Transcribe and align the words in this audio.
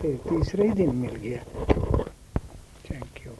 फिर 0.00 0.16
तीसरे 0.16 0.66
ही 0.68 0.72
दिन 0.72 0.94
मिल 0.96 1.14
गया। 1.14 1.38
थैंक 2.90 3.26
यू 3.26 3.32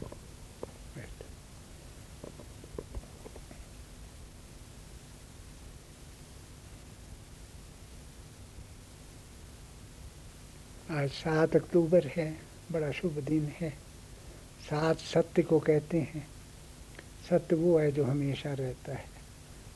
आज 10.91 11.11
सात 11.11 11.57
अक्टूबर 11.57 12.07
है, 12.07 12.37
बड़ा 12.73 12.91
शुभ 12.91 13.13
दिन 13.13 13.53
है। 13.61 13.71
सात 14.71 14.99
सत्य 14.99 15.43
को 15.43 15.59
कहते 15.59 15.99
हैं। 15.99 16.27
सत्य 17.31 17.57
वो 17.57 17.79
है 17.79 17.93
जो 17.93 18.05
हमेशा 18.05 18.53
रहता 18.53 18.93
है। 18.93 19.05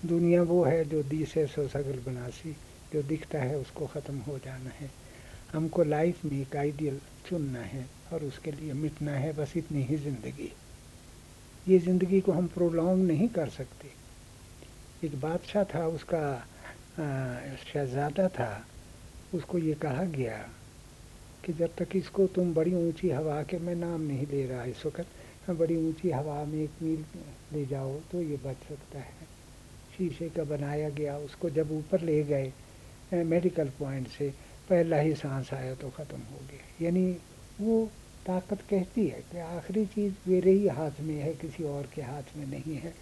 दुनिया 0.05 0.43
वो 0.43 0.65
है 0.65 0.85
जो 0.85 1.03
दी 1.03 1.25
से 1.25 1.47
सो 1.47 1.69
सगल 1.69 2.13
बनासी, 2.13 2.57
जो 2.93 3.03
दिखता 3.03 3.39
है 3.39 3.59
उसको 3.59 3.87
ख़त्म 3.87 4.19
हो 4.19 4.39
जाना 4.39 4.71
है। 4.71 5.04
हमको 5.55 5.83
लाइफ 5.85 6.25
में 6.25 6.41
एक 6.41 6.57
आइडियल 6.57 6.99
चुनना 7.29 7.61
है 7.61 7.87
और 8.13 8.25
उसके 8.25 8.51
लिए 8.53 8.73
मिटना 8.75 9.13
है, 9.13 9.33
बस 9.33 9.53
इतनी 9.57 9.83
ही 9.83 9.97
ज़िंदगी। 9.97 10.51
ये 11.67 11.79
ज़िंदगी 11.79 12.21
को 12.21 12.33
हम 12.33 12.47
प्रोलॉन्ग 12.55 13.07
नहीं 13.07 13.29
कर 13.29 13.49
सकते। 13.51 13.89
एक 15.07 15.21
बादशाह 15.21 15.65
था, 15.65 15.87
उसका 15.89 16.23
शहजादा 17.65 18.29
था, 18.31 18.65
उसको 19.35 19.59
ये 19.59 19.75
कहा 19.77 20.05
गया 20.11 20.37
कि 21.45 21.53
जब 21.53 21.75
तक 21.79 21.97
इसको 21.97 22.27
तुम 22.35 22.53
बड़ी 22.55 22.75
ऊँची 22.77 23.11
हवा 23.11 23.43
के, 23.43 23.59
मैं 23.59 23.75
नाम 23.77 24.01
नहीं 24.03 24.27
ले 24.27 24.45
रहा 24.47 24.65
इस 24.65 24.85
वक्त 24.87 25.51
बड़ी 25.51 25.77
ऊँची 25.79 26.11
हवा 26.11 26.45
में 26.45 26.59
एक 26.59 26.83
मील 26.83 27.05
ले 27.53 27.65
जाओ 27.67 27.95
तो 28.13 28.23
ये 28.23 28.37
बच 28.45 28.69
सकता 28.69 28.99
है। 28.99 29.27
शीशे 29.97 30.29
का 30.29 30.45
बनाया 30.47 30.89
गया, 30.91 31.17
उसको 31.19 31.51
जब 31.51 31.73
ऊपर 31.73 32.01
ले 32.03 32.23
गए 32.25 32.53
मेडिकल 33.25 33.69
पॉइंट 33.79 34.09
से 34.09 34.33
पहला 34.71 34.97
ही 34.97 35.15
सांस 35.15 35.53
आया 35.55 35.75
तो 35.75 35.89
ख़त्म 35.89 36.19
हो 36.19 36.39
गया। 36.43 36.87
यानी 36.87 37.11
वो 37.61 37.85
ताकत 38.27 38.61
कहती 38.71 39.07
है 39.07 39.21
कि 39.33 39.39
आखिरी 39.39 39.85
चीज़ 39.87 40.13
मेरे 40.29 40.51
ही 40.51 40.69
हाथ 40.69 41.01
में 41.01 41.15
है, 41.15 41.33
किसी 41.33 41.65
और 41.65 41.89
के 41.95 42.03
हाथ 42.03 42.37
में 42.37 42.47
नहीं 42.47 42.77
है। 42.77 42.93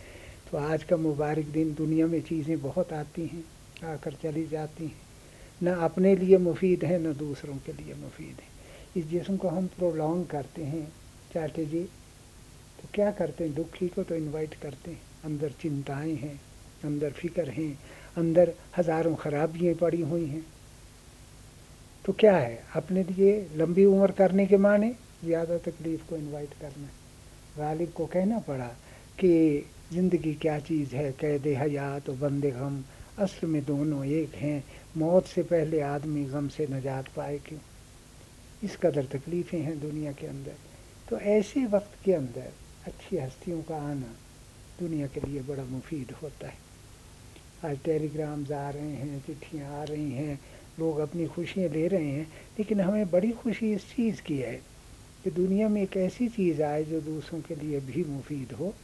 तो 0.51 0.59
आज 0.59 0.85
का 0.85 0.97
मुबारक 0.97 1.47
दिन 1.49 1.75
दुनिया 1.75 2.07
में 2.07 2.21
चीज़ें 2.21 2.61
बहुत 2.63 2.93
आती 2.93 3.27
हैं, 3.27 3.45
आकर 3.85 4.13
चली 4.13 4.47
जाती 4.47 4.85
हैं। 4.85 5.01
न 5.61 5.75
अपने 5.81 6.15
लिए 6.17 6.39
मुफीद 6.39 6.85
है, 6.85 6.99
न 6.99 7.13
दूसरों 7.15 7.57
के 7.57 7.73
लिए 7.73 7.95
मुफीद 7.95 8.41
है। 8.41 8.51
इस 8.97 9.07
जिसम 9.07 9.37
को 9.37 9.49
हम 9.49 9.67
प्रोलॉन्ग 9.69 10.27
करते 10.27 10.65
हैं। 10.65 10.87
चाटे 11.35 11.65
जी 11.65 11.83
तो 12.79 12.89
क्या 12.95 13.11
करते 13.11 13.45
हैं? 13.45 13.55
दुखी 13.55 13.89
को 13.89 14.03
तो 14.03 14.15
इनवाइट 14.15 14.55
करते 14.55 14.91
हैं। 14.91 15.03
अंदर 15.25 15.51
चिंताएँ 15.53 16.15
हैं, 16.15 16.41
अंदर 16.85 17.11
फ़िक्र 17.13 17.49
हैं, 17.51 17.79
अंदर 18.17 18.53
हज़ारों 18.79 19.15
खराबियाँ 19.15 19.75
पड़ी 19.75 20.01
हुई 20.03 20.27
हैं। 20.27 20.45
तो 22.05 22.13
क्या 22.13 22.37
है? 22.37 22.65
अपने 22.77 23.03
लिए 23.05 23.49
लंबी 23.57 23.85
उम्र 23.85 24.11
करने 24.13 24.47
के 24.47 24.57
माने 24.57 24.95
ज़्यादा 25.25 25.59
तकलीफ़ 25.59 26.09
को 26.09 26.17
इनवाइट 26.17 26.55
करना। 26.61 26.89
गालिब 27.59 27.93
को 27.93 28.07
कहना 28.07 28.39
पड़ा 28.39 28.67
कि 29.19 29.65
ज़िंदगी 29.93 30.35
क्या 30.35 30.59
चीज़ 30.59 30.95
है? 30.97 31.13
कैद 31.13 31.47
हयात 31.47 32.09
और 32.09 32.17
बंदे 32.17 32.51
गम। 32.51 32.83
असल 33.19 33.47
में 33.47 33.65
दोनों 33.65 34.05
एक 34.05 34.35
हैं। 34.35 34.63
मौत 34.97 35.27
से 35.27 35.43
पहले 35.43 35.81
आदमी 35.81 36.25
गम 36.25 36.49
से 36.49 36.67
नजात 36.67 37.09
पाए 37.17 37.39
क्यों? 37.39 37.61
इस 38.65 38.77
कदर 38.77 39.05
तकलीफ़ें 39.05 39.61
हैं 39.61 39.79
दुनिया 39.81 40.13
के 40.13 40.27
अंदर। 40.27 40.57
तो 41.09 41.19
ऐसे 41.19 41.65
वक्त 41.67 41.99
के 42.05 42.13
अंदर 42.13 42.53
अच्छी 42.87 43.17
हस्तियों 43.19 43.61
का 43.63 43.77
आना 43.77 44.15
दुनिया 44.81 45.07
के 45.07 45.21
लिए 45.21 45.41
बड़ा 45.41 45.65
मुफीद 45.65 46.15
होता 46.23 46.49
है। 46.49 46.59
आज 47.65 47.79
टेलीग्राम्स 47.85 48.53
आ 48.53 48.71
रहे 48.71 48.93
हैं, 48.93 49.21
चिट्ठियाँ 49.27 49.81
आ 49.81 49.83
रही 49.85 50.11
हैं 50.11 50.41
लोग 50.79 50.99
अपनी 50.99 51.27
खुशियाँ 51.27 51.69
ले 51.71 51.87
रहे 51.89 52.11
हैं, 52.11 52.27
लेकिन 52.59 52.81
हमें 52.81 53.11
बड़ी 53.11 53.31
खुशी 53.33 53.73
इस 53.75 53.91
चीज़ 53.95 54.23
की 54.23 54.39
है 54.39 54.55
कि 55.25 55.31
दुनिया 55.31 55.69
में 55.69 55.83
एक 55.83 55.97
ऐसी 55.97 56.29
चीज़ 56.29 56.63
आए 56.63 56.85
जो 56.85 57.01
दूसरों 57.01 57.41
के 57.43 57.55
लिए 57.55 57.81
भी 57.81 58.05
मुफीद 58.05 58.53
हो 58.53 58.79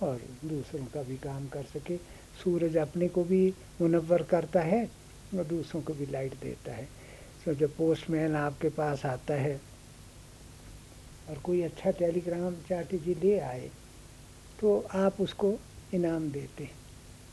और 0.00 0.20
दूसरों 0.44 0.86
का 0.86 1.02
भी 1.02 1.16
काम 1.18 1.48
कर 1.48 1.64
सके। 1.64 1.98
सूरज 2.44 2.76
अपने 2.76 3.08
को 3.08 3.24
भी 3.24 3.42
मुनवर 3.80 4.22
करता 4.22 4.60
है 4.60 4.84
और 5.32 5.44
दूसरों 5.44 5.82
को 5.82 5.94
भी 5.94 6.06
लाइट 6.06 6.34
देता 6.40 6.72
है। 6.72 6.88
तो 7.46 7.54
जब 7.54 7.76
पोस्टमैन 7.76 8.36
आपके 8.36 8.68
पास 8.70 9.06
आता 9.06 9.34
है 9.34 9.60
और 11.28 11.38
कोई 11.38 11.62
अच्छा 11.62 11.90
टेलीग्राम 11.90 12.60
चाटी 12.60 12.98
जी 12.98 13.14
ले 13.14 13.38
आए 13.40 13.70
तो 14.58 14.78
आप 14.94 15.20
उसको 15.20 15.58
इनाम 15.92 16.30
देते 16.30 16.64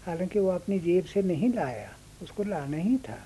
हालाँकि 0.03 0.39
वो 0.39 0.49
अपनी 0.49 0.79
जेब 0.79 1.05
से 1.05 1.21
नहीं 1.21 1.53
लाया, 1.53 1.89
उसको 2.21 2.43
लाना 2.43 2.77
ही 2.77 2.97
था। 2.97 3.17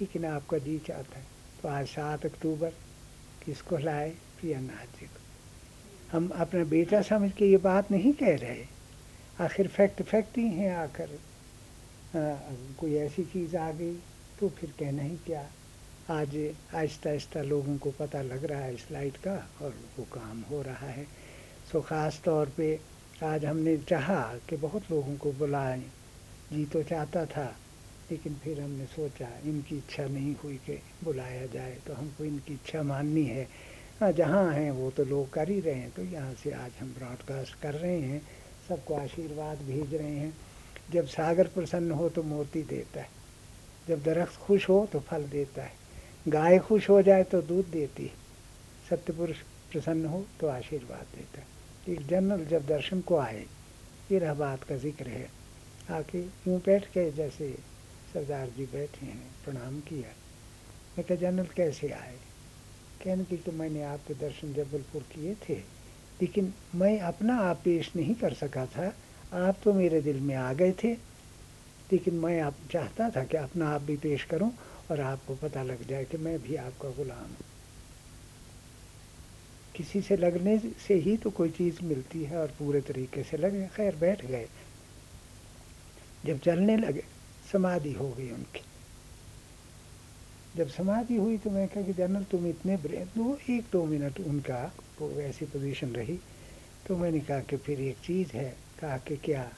लेकिन 0.00 0.24
आपका 0.26 0.58
जी 0.58 0.78
चाहता 0.86 1.18
है। 1.18 1.24
तो 1.62 1.68
आज 1.68 1.86
सात 1.88 2.24
अक्टूबर 2.26 2.72
किसको 3.44 3.78
लाए? 3.78 4.10
प्रियानाथ 4.40 5.00
जी 5.00 5.06
को। 5.06 5.20
हम 6.12 6.28
अपना 6.36 6.64
बेटा 6.66 7.00
समझ 7.02 7.30
के 7.32 7.46
ये 7.46 7.56
बात 7.62 7.90
नहीं 7.90 8.12
कह 8.14 8.36
रहे। 8.36 8.64
आखिर 9.38 9.68
फैक्ट 9.68 10.02
फैक्ट 10.02 10.38
ही 10.38 10.48
हैं, 10.48 10.74
आखिर 10.76 11.18
कोई 12.80 12.94
ऐसी 12.96 13.24
चीज़ 13.24 13.56
आ 13.56 13.70
गई 13.72 13.94
तो 14.40 14.48
फिर 14.50 14.70
कहना 14.78 15.02
ही 15.02 15.16
क्या? 15.26 15.44
आज 16.10 16.36
आहिस्ता 16.74 17.10
आहिस्ता 17.10 17.42
लोगों 17.42 17.76
को 17.78 17.90
पता 17.90 18.22
लग 18.22 18.44
रहा 18.44 18.60
है 18.60 18.74
इस 18.74 18.86
लाइट 18.92 19.16
का 19.16 19.34
और 19.62 19.74
वो 19.98 20.04
काम 20.12 20.40
हो 20.50 20.60
रहा 20.62 20.88
है। 20.88 21.04
सो 21.72 21.80
ख़ास 21.80 22.20
तौर 22.24 22.52
पे 22.56 22.78
आज 23.24 23.44
हमने 23.44 23.76
चाहा 23.88 24.22
कि 24.48 24.56
बहुत 24.56 24.90
लोगों 24.90 25.16
को 25.16 25.32
बुलाएँ। 25.32 25.82
जी 26.52 26.64
तो 26.64 26.82
चाहता 26.82 27.24
था 27.26 27.46
लेकिन 28.10 28.34
फिर 28.44 28.60
हमने 28.60 28.84
सोचा, 28.86 29.28
इनकी 29.44 29.76
इच्छा 29.76 30.04
नहीं 30.06 30.34
हुई 30.42 30.56
कि 30.66 30.78
बुलाया 31.04 31.46
जाए 31.46 31.76
तो 31.86 31.94
हमको 31.94 32.24
इनकी 32.24 32.54
इच्छा 32.54 32.82
माननी 32.84 33.24
है। 33.24 33.48
हाँ 34.00 34.10
जहाँ 34.12 34.52
हैं, 34.52 34.70
वो 34.70 34.90
तो 34.90 35.04
लोग 35.04 35.30
कर 35.32 35.48
ही 35.48 35.60
रहे 35.60 35.74
हैं 35.74 35.90
तो 35.90 36.02
यहाँ 36.04 36.34
से 36.34 36.50
आज 36.54 36.72
हम 36.80 36.94
ब्रॉडकास्ट 36.98 37.60
कर 37.62 37.74
रहे 37.74 38.00
हैं, 38.00 38.20
सबको 38.68 38.94
आशीर्वाद 38.96 39.62
भेज 39.62 39.94
रहे 39.94 40.10
हैं। 40.10 40.32
जब 40.92 41.06
सागर 41.08 41.46
प्रसन्न 41.48 41.90
हो 41.90 42.08
तो 42.08 42.22
मोती 42.24 42.62
देता 42.64 43.00
है। 43.00 43.08
जब 43.88 44.02
दरख्त 44.02 44.36
खुश 44.36 44.68
हो 44.68 44.86
तो 44.92 45.00
फल 45.00 45.24
देता 45.28 45.62
है। 45.62 45.72
गाय 46.26 46.58
खुश 46.58 46.88
हो 46.90 47.00
जाए 47.02 47.22
तो 47.24 47.40
दूध 47.42 47.70
देती 47.70 48.04
है। 48.04 48.24
सत्य 48.90 49.12
पुरुष 49.12 49.36
प्रसन्न 49.72 50.06
हो 50.06 50.24
तो 50.40 50.48
आशीर्वाद 50.48 51.06
देता 51.16 51.40
है। 51.40 51.46
एक 51.88 52.06
जनरल 52.06 52.44
जब 52.46 52.66
दर्शन 52.66 53.00
को 53.00 53.16
आए, 53.18 53.44
ये 54.12 54.18
रह 54.18 54.34
बात 54.34 54.64
का 54.64 54.76
ज़िक्र 54.76 55.08
है। 55.08 55.28
आके 55.90 56.18
यूँ 56.18 56.58
बैठ 56.60 56.86
के 56.86 57.10
जैसे 57.12 57.54
सरदार 58.16 58.50
जी 58.56 58.64
बैठे 58.64 59.06
हैं, 59.06 59.30
प्रणाम 59.44 59.80
किया। 59.80 60.08
मैं 60.98 61.04
कहा, 61.06 61.16
जनरल 61.16 61.46
कैसे 61.46 61.88
आए? 61.88 62.14
कहने 63.04 63.24
की 63.24 63.36
तो 63.36 63.52
मैंने 63.52 63.82
आपके 63.82 64.14
दर्शन 64.14 64.52
जबलपुर 64.52 65.02
किए 65.02 65.34
थे, 65.48 65.54
लेकिन 66.20 66.52
मैं 66.74 67.00
अपना 67.00 67.36
आप 67.38 67.60
पेश 67.64 67.90
नहीं 67.96 68.14
कर 68.14 68.34
सका 68.34 68.64
था। 68.66 68.86
आप 69.32 69.58
तो 69.64 69.72
मेरे 69.72 70.00
दिल 70.00 70.20
में 70.20 70.34
आ 70.34 70.52
गए 70.52 70.72
थे, 70.72 70.92
लेकिन 71.92 72.14
मैं 72.14 72.40
आप 72.40 72.54
चाहता 72.70 73.08
था 73.10 73.24
कि 73.24 73.36
अपना 73.36 73.68
आप 73.68 73.82
भी 73.82 73.96
पेश 73.96 74.24
करूँ 74.24 74.50
और 74.90 75.00
आपको 75.00 75.34
पता 75.34 75.62
लग 75.62 75.86
जाए 75.88 76.04
कि 76.04 76.16
मैं 76.18 76.38
भी 76.42 76.56
आपका 76.56 76.90
गुलाम 76.90 77.18
हूँ। 77.18 77.44
किसी 79.74 80.00
से 80.02 80.16
लगने 80.16 80.58
से 80.58 80.94
ही 80.94 81.16
तो 81.16 81.30
कोई 81.30 81.50
चीज़ 81.50 81.82
मिलती 81.82 82.24
है 82.24 82.36
और 82.36 82.54
पूरे 82.58 82.80
तरीके 82.80 83.22
से 83.22 83.36
लगे। 83.36 83.66
खैर, 83.66 83.96
बैठ 83.96 84.24
गए। 84.26 84.48
जब 86.26 86.38
चलने 86.38 86.76
लगे 86.76 87.04
समाधि 87.52 87.92
हो 87.92 88.08
गई 88.10 88.30
उनकी। 88.30 88.62
जब 90.54 90.68
समाधि 90.68 91.16
हुई 91.16 91.36
तो 91.38 91.50
मैं 91.50 91.66
कहा 91.68 91.82
कि 91.82 91.92
जनरल, 91.92 92.24
तुम 92.24 92.46
इतने 92.46 92.76
दो 93.16 93.36
एक 93.50 93.64
दो 93.72 93.84
मिनट 93.84 94.20
उनका 94.20 94.60
वो 95.00 95.10
ऐसी 95.20 95.44
पोजीशन 95.46 95.92
रही। 95.92 96.18
तो 96.86 96.96
मैंने 96.96 97.20
कहा 97.20 97.40
कि 97.40 97.56
फिर 97.56 97.80
एक 97.80 97.98
चीज़ 98.04 98.32
है, 98.32 98.50
कहा 98.80 98.96
कि 98.98 99.16
क्या? 99.24 99.50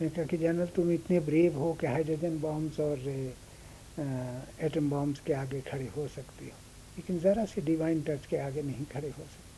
मैं 0.00 0.10
कहा 0.10 0.24
कि 0.24 0.36
जनरल, 0.36 0.66
तुम 0.66 0.90
इतने 0.90 1.20
ब्रेव 1.20 1.58
हो 1.58 1.72
कि 1.80 1.86
हाइड्रोजन 1.86 2.38
बॉम्ब्स 2.40 2.80
और 2.80 2.98
एटम 4.60 4.90
बॉम्ब्स 4.90 5.20
के 5.20 5.32
आगे 5.32 5.60
खड़े 5.60 5.86
हो 5.96 6.06
सकते 6.08 6.44
हो। 6.44 6.58
लेकिन 6.96 7.18
ज़रा 7.18 7.44
से 7.44 7.60
डिवाइन 7.60 8.02
टच 8.02 8.26
के 8.26 8.36
आगे 8.38 8.62
नहीं 8.62 8.84
खड़े 8.84 9.08
हो 9.08 9.24
सकते। 9.24 9.48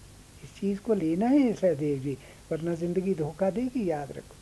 इस 0.43 0.55
चीज़ 0.61 0.81
को 0.81 0.95
लेना 0.95 1.27
है, 1.27 1.53
सहदेव 1.53 1.99
जी, 1.99 2.17
वरना 2.53 2.75
ज़िंदगी 2.75 3.15
धोखा 3.15 3.51
देगी, 3.51 3.89
याद 3.91 4.13
रखो। 4.13 4.37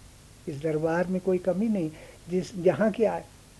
इस 0.46 0.60
दरबार 0.62 1.06
में 1.06 1.20
कोई 1.20 1.38
कमी 1.38 1.68
नहीं। 1.68 1.90
जिस, 2.28 2.56
जहाँ 2.56 2.90
की 2.90 3.06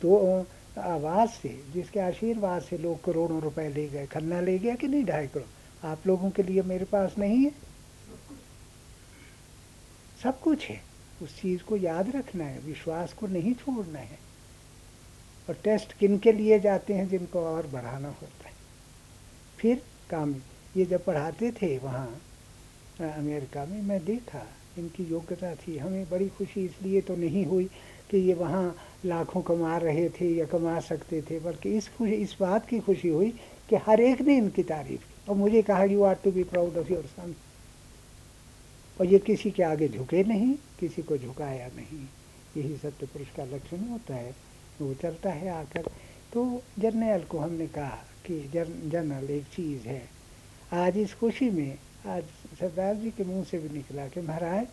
तो 0.03 0.47
आवाज़ 0.79 1.31
से, 1.31 1.65
जिसके 1.75 2.01
आशीर्वाद 2.01 2.63
से 2.63 2.79
लोग 2.79 3.05
करोड़ों 3.05 3.41
रुपए 3.41 3.69
ले 3.69 3.89
गए 3.89 4.07
खन्ना 4.07 4.41
ले 4.41 4.59
गया 4.59 4.75
कि 4.75 4.89
नहीं 4.89 5.05
ढाई 5.05 5.27
करोड़? 5.27 5.87
आप 5.87 6.07
लोगों 6.07 6.31
के 6.31 6.43
लिए 6.43 6.63
मेरे 6.63 6.85
पास 6.85 7.15
नहीं 7.19 7.45
है। 7.45 7.51
सब 10.23 10.41
कुछ 10.41 10.67
है। 10.67 10.81
उस 11.23 11.41
चीज़ 11.43 11.63
को 11.63 11.77
याद 11.77 12.17
रखना 12.17 12.45
है, 12.45 12.59
विश्वास 12.59 13.13
को 13.13 13.27
नहीं 13.27 13.55
छोड़ना 13.55 13.99
है। 13.99 14.19
और 15.49 15.55
टेस्ट 15.65 15.93
किन 15.93 16.19
के 16.19 16.33
लिए 16.33 16.61
जाते 16.61 16.95
हैं 16.95 17.09
जिनको 17.09 17.41
और 17.41 17.67
बढ़ाना 17.67 18.09
होता 18.09 18.49
है? 18.49 18.55
फिर 19.59 19.83
काम, 20.11 20.35
ये 20.77 20.85
जब 20.85 21.05
पढ़ाते 21.05 21.51
थे 21.53 21.79
वहाँ, 21.79 22.23
अमेरिका 23.01 23.65
में, 23.65 23.83
मैं 23.83 24.05
देखा, 24.05 24.47
इनकी 24.79 25.05
योग्यता 25.05 25.55
थी। 25.55 25.79
हमें 25.79 26.11
बड़ी 26.11 26.29
खुशी, 26.29 26.65
इसलिए 26.65 27.01
तो 27.01 27.17
नहीं 27.17 27.47
हुई। 27.47 27.71
कि 28.11 28.19
ये 28.19 28.35
वहाँ 28.35 28.77
लाखों 29.05 29.43
कमा 29.43 29.77
रहे 29.77 30.09
थे 30.09 30.35
या 30.35 30.47
कमा 30.47 30.81
सकते 30.81 31.23
थे, 31.23 31.39
बल्कि 31.41 31.77
इस 31.77 31.89
खुशी, 31.89 32.13
इस 32.13 32.37
बात 32.41 32.67
की 32.67 32.81
खुशी 32.81 33.09
हुई 33.09 33.31
कि 33.69 33.77
हर 33.77 34.01
एक 34.01 34.21
ने 34.21 34.37
इनकी 34.37 34.63
तारीफ़ 34.63 35.01
की। 35.01 35.15
और 35.29 35.37
मुझे 35.37 35.63
कहा 35.63 35.85
you 35.85 36.03
are 36.03 36.15
to 36.15 36.33
be 36.33 36.45
proud 36.45 36.77
of 36.77 36.93
your 36.93 37.03
son 37.03 37.35
और 39.01 39.07
ये 39.07 39.19
किसी 39.19 39.51
के 39.51 39.63
आगे 39.63 39.89
झुके 39.89 40.25
नहीं, 40.25 40.55
किसी 40.81 41.03
को 41.03 41.17
झुकाया 41.19 41.67
नहीं। 41.67 42.07
यही 42.57 42.77
सत्य 42.77 43.07
पुरुष 43.07 43.29
का 43.37 43.45
लक्षण 43.45 43.89
होता 43.89 44.15
है, 44.15 44.35
वो 44.81 44.95
चलता 44.95 45.31
है 45.31 45.49
आकर। 45.49 45.83
तो 46.33 46.63
जर्नल 46.79 47.23
को 47.23 47.39
हमने 47.39 47.67
कहा 47.67 47.99
कि 48.27 48.51
जर 48.55 48.69
जर्नल 48.87 49.31
एक 49.31 49.45
चीज़ 49.45 49.89
है। 49.89 50.03
आज 50.73 50.99
इस 50.99 51.15
खुशी 51.15 51.51
में, 51.51 51.79
आज 52.07 52.25
सरदार 52.61 52.95
जी 52.95 53.11
के 53.11 53.25
मुँह 53.25 53.45
से 53.45 53.59
भी 53.59 53.69
निकला 53.69 54.07
कि 54.07 54.21
महाराज 54.21 54.67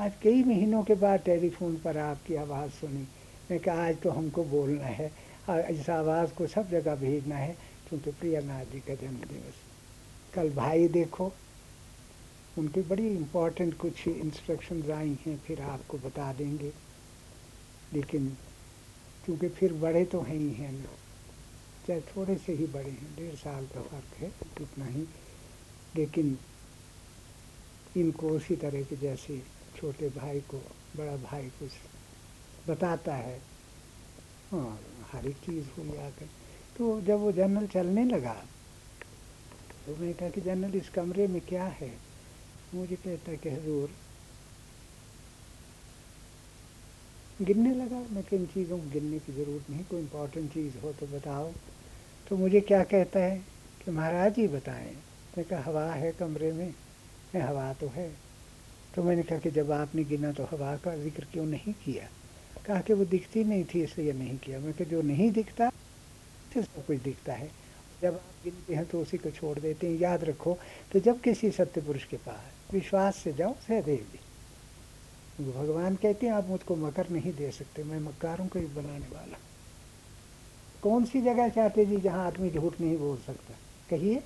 आज 0.00 0.12
कई 0.22 0.44
महीनों 0.44 0.84
के 0.84 0.94
बाद 0.94 1.20
टेलीफोन 1.20 1.76
पर 1.76 1.98
आपकी 1.98 2.34
आवाज़ 2.34 2.70
सुनी। 2.70 3.08
मैं 3.50 3.60
कहा, 3.60 3.86
आज 3.86 4.00
तो 4.00 4.10
हमको 4.10 4.44
बोलना 4.44 4.84
है। 4.84 5.12
इस 5.50 5.90
आवाज़ 5.90 6.34
को 6.34 6.46
सब 6.46 6.70
जगह 6.70 6.94
भेजना 6.94 7.36
है। 7.36 7.56
क्योंकि 7.88 8.10
प्रियनाथ 8.10 8.64
जी 8.64 8.80
का 8.80 8.94
जन्मदिवस। 8.94 9.54
कल 10.34 10.50
भाई 10.50 10.88
देखो। 10.88 11.32
उनकी 12.58 12.82
बड़ी 12.82 13.08
इम्पोर्टेंट 13.08 13.76
कुछ 13.76 14.08
इंस्ट्रक्शन 14.08 14.92
आई 14.92 15.18
हैं, 15.26 15.38
फिर 15.38 15.62
आपको 15.62 15.98
बता 15.98 16.32
देंगे। 16.32 16.72
लेकिन 17.94 18.36
क्योंकि 19.24 19.48
फिर 19.48 19.72
बड़े 19.72 20.04
तो 20.04 20.20
हैं 20.20 20.36
ही 20.36 20.52
हैं 20.52 20.72
ना 20.72 20.90
चाहे 21.88 22.00
थोड़े 22.00 22.34
से 22.36 22.52
ही 22.52 22.66
बड़े 22.66 22.90
हैं, 22.90 23.16
डेढ़ 23.16 23.34
साल 23.34 23.66
का 23.66 23.82
फ़र्क 23.82 24.16
है, 24.18 24.32
उतना 24.60 24.84
ही। 24.84 25.02
लेकिन 25.96 26.38
इनको 27.96 28.28
उसी 28.28 28.56
तरह 28.56 28.82
के 28.82 28.96
जैसे 28.96 29.57
छोटे 29.78 30.08
भाई 30.08 30.40
को, 30.40 30.58
बड़ा 30.96 31.16
भाई 31.16 31.48
कुछ 31.48 31.70
बताता 32.68 33.14
है। 33.14 33.40
और 34.54 34.78
हर 35.12 35.26
एक 35.26 35.36
चीज़ 35.36 35.66
हुई 35.78 35.96
आकर। 35.98 36.26
तो 36.78 37.00
जब 37.00 37.18
वो 37.18 37.32
जनरल 37.32 37.66
चलने 37.66 38.04
लगा 38.04 38.34
तो 39.86 39.96
मैंने 39.96 40.12
कहा 40.12 40.28
कि 40.28 40.40
जनरल 40.40 40.74
इस 40.74 40.88
कमरे 40.88 41.26
में 41.26 41.40
क्या 41.40 41.64
है? 41.64 41.98
मुझे 42.74 42.96
कहता 42.96 43.34
कि, 43.34 43.48
हजूर, 43.48 43.90
गिनने 47.42 47.74
लगा। 47.74 47.98
मैं 48.10 48.22
किन 48.24 48.46
चीज़ों 48.46 48.78
को 48.78 48.90
गिनने 48.90 49.18
की 49.18 49.32
ज़रूरत 49.32 49.70
नहीं, 49.70 49.84
कोई 49.84 50.00
इम्पोर्टेंट 50.00 50.54
चीज़ 50.54 50.78
हो 50.78 50.92
तो 50.92 51.06
बताओ। 51.06 51.52
तो 52.28 52.36
मुझे 52.36 52.60
क्या 52.60 52.84
कहता 52.84 53.20
है 53.20 53.38
कि, 53.84 53.90
महाराज 53.90 54.36
ही 54.36 54.48
बताएँ। 54.48 54.94
मैं 55.38 55.44
कहा, 55.44 55.62
हवा 55.62 55.92
है 55.92 56.12
कमरे 56.12 56.52
मैं? 56.52 56.74
हवा 57.40 57.72
तो 57.72 57.88
है। 57.88 58.27
तो 58.94 59.02
मैंने 59.02 59.22
कहा 59.22 59.38
कि 59.38 59.50
जब 59.50 59.70
आपने 59.72 60.04
गिना 60.04 60.32
तो 60.32 60.44
हवा 60.52 60.76
का 60.84 60.94
ज़िक्र 60.96 61.26
क्यों 61.32 61.44
नहीं 61.46 61.72
किया? 61.84 62.08
कहा 62.66 62.80
कि 62.80 62.92
वो 62.92 63.04
दिखती 63.06 63.44
नहीं 63.44 63.64
थी, 63.64 63.82
इसलिए 63.82 64.12
नहीं 64.12 64.36
किया। 64.38 64.58
मैं 64.58 64.72
जो 64.80 65.02
नहीं 65.04 65.30
दिखता 65.32 65.68
तो 66.54 66.62
सब 66.62 66.86
कुछ 66.86 66.98
दिखता 67.02 67.32
है। 67.32 67.50
जब 68.02 68.14
आप 68.14 68.44
गिनते 68.44 68.74
हैं 68.74 68.84
तो 68.86 69.00
उसी 69.00 69.18
को 69.18 69.30
छोड़ 69.30 69.58
देते 69.58 69.86
हैं। 69.86 69.98
याद 70.00 70.24
रखो 70.24 70.56
तो 70.92 71.00
जब 71.00 71.20
किसी 71.20 71.50
सत्य 71.50 71.80
पुरुष 71.80 72.04
के 72.04 72.16
पास 72.18 72.72
विश्वास 72.72 73.16
से 73.16 73.32
जाओ 73.32 73.54
सहदेव 73.68 74.06
जी 74.12 74.26
भगवान 75.44 75.94
कहते 75.96 76.26
हैं, 76.26 76.32
आप 76.34 76.48
मुझको 76.48 76.76
मकर 76.76 77.08
नहीं 77.10 77.32
दे 77.32 77.50
सकते, 77.50 77.82
मैं 77.84 77.98
मक्कारों 78.00 78.46
को 78.46 78.58
ही 78.58 78.66
बनाने 78.66 79.14
वाला 79.14 79.38
कौन 80.82 81.04
सी 81.04 81.20
जगह 81.22 81.48
चाहते 81.48 81.84
जी 81.86 81.96
जहाँ 81.98 82.26
आदमी 82.26 82.50
झूठ 82.50 82.80
नहीं 82.80 82.96
बोल 82.98 83.16
सकता? 83.18 83.54
कहिए। 83.90 84.22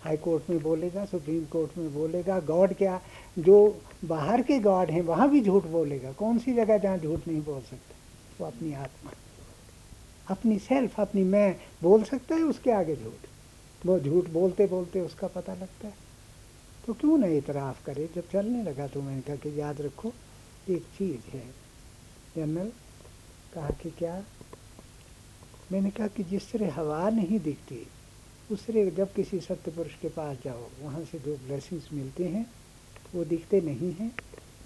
हाई 0.00 0.16
कोर्ट 0.16 0.50
में 0.50 0.62
बोलेगा, 0.62 1.04
सुप्रीम 1.04 1.44
कोर्ट 1.44 1.78
में 1.78 1.94
बोलेगा, 1.94 2.40
गॉड 2.40 2.74
क्या, 2.74 3.00
जो 3.38 3.82
बाहर 4.04 4.42
के 4.42 4.58
गॉड 4.58 4.90
हैं, 4.90 5.02
वहाँ 5.02 5.30
भी 5.30 5.40
झूठ 5.40 5.64
बोलेगा। 5.64 6.12
कौन 6.12 6.38
सी 6.38 6.54
जगह 6.54 6.78
जहाँ 6.78 6.98
झूठ 6.98 7.20
नहीं 7.28 7.42
बोल 7.42 7.60
सकता? 7.60 7.96
वो 8.40 8.46
अपनी 8.46 8.72
आत्मा। 8.72 9.10
अपनी 10.30 10.58
सेल्फ 10.58 11.00
अपनी 11.00 11.24
मैं 11.24 11.56
बोल 11.82 12.02
सकता 12.02 12.34
है, 12.34 12.42
उसके 12.42 12.70
आगे 12.70 12.96
झूठ। 12.96 13.28
वो 13.86 14.00
झूठ 14.00 14.28
बोलते 14.28 14.66
बोलते 14.66 15.00
उसका 15.00 15.26
पता 15.26 15.54
लगता 15.54 15.86
है। 15.86 15.94
तो 16.86 16.92
क्यों 16.94 17.18
नहीं 17.18 17.38
इतराफ़ 17.38 17.84
करे? 17.84 18.08
जब 18.14 18.30
चलने 18.30 18.62
लगा 18.62 18.86
तो 18.86 19.02
मैंने 19.02 19.20
कहा 19.20 19.36
कि 19.36 19.60
याद 19.60 19.80
रखो, 19.80 20.12
एक 20.68 20.82
चीज़ 20.82 21.36
है। 21.36 21.44
जनरल 22.36 22.72
कहा 23.54 23.70
कि 23.70 23.90
क्या? 23.90 24.24
मैंने 25.72 25.90
कहा 25.90 26.06
कि 26.06 26.24
जिस 26.24 26.52
तरह 26.52 26.74
हवा 26.74 27.10
नहीं 27.10 27.40
दिखती 27.40 27.86
तरह 28.50 28.90
जब 28.90 29.12
किसी 29.14 29.40
सत्य 29.40 29.70
पुरुष 29.70 29.94
के 30.02 30.08
पास 30.08 30.36
जाओ 30.44 30.68
वहाँ 30.80 31.04
से 31.04 31.18
जो 31.18 31.36
ब्लेसिंग्स 31.36 31.88
मिलते 31.92 32.24
हैं 32.24 32.44
वो 33.14 33.24
दिखते 33.24 33.60
नहीं 33.60 33.92
हैं 33.92 34.10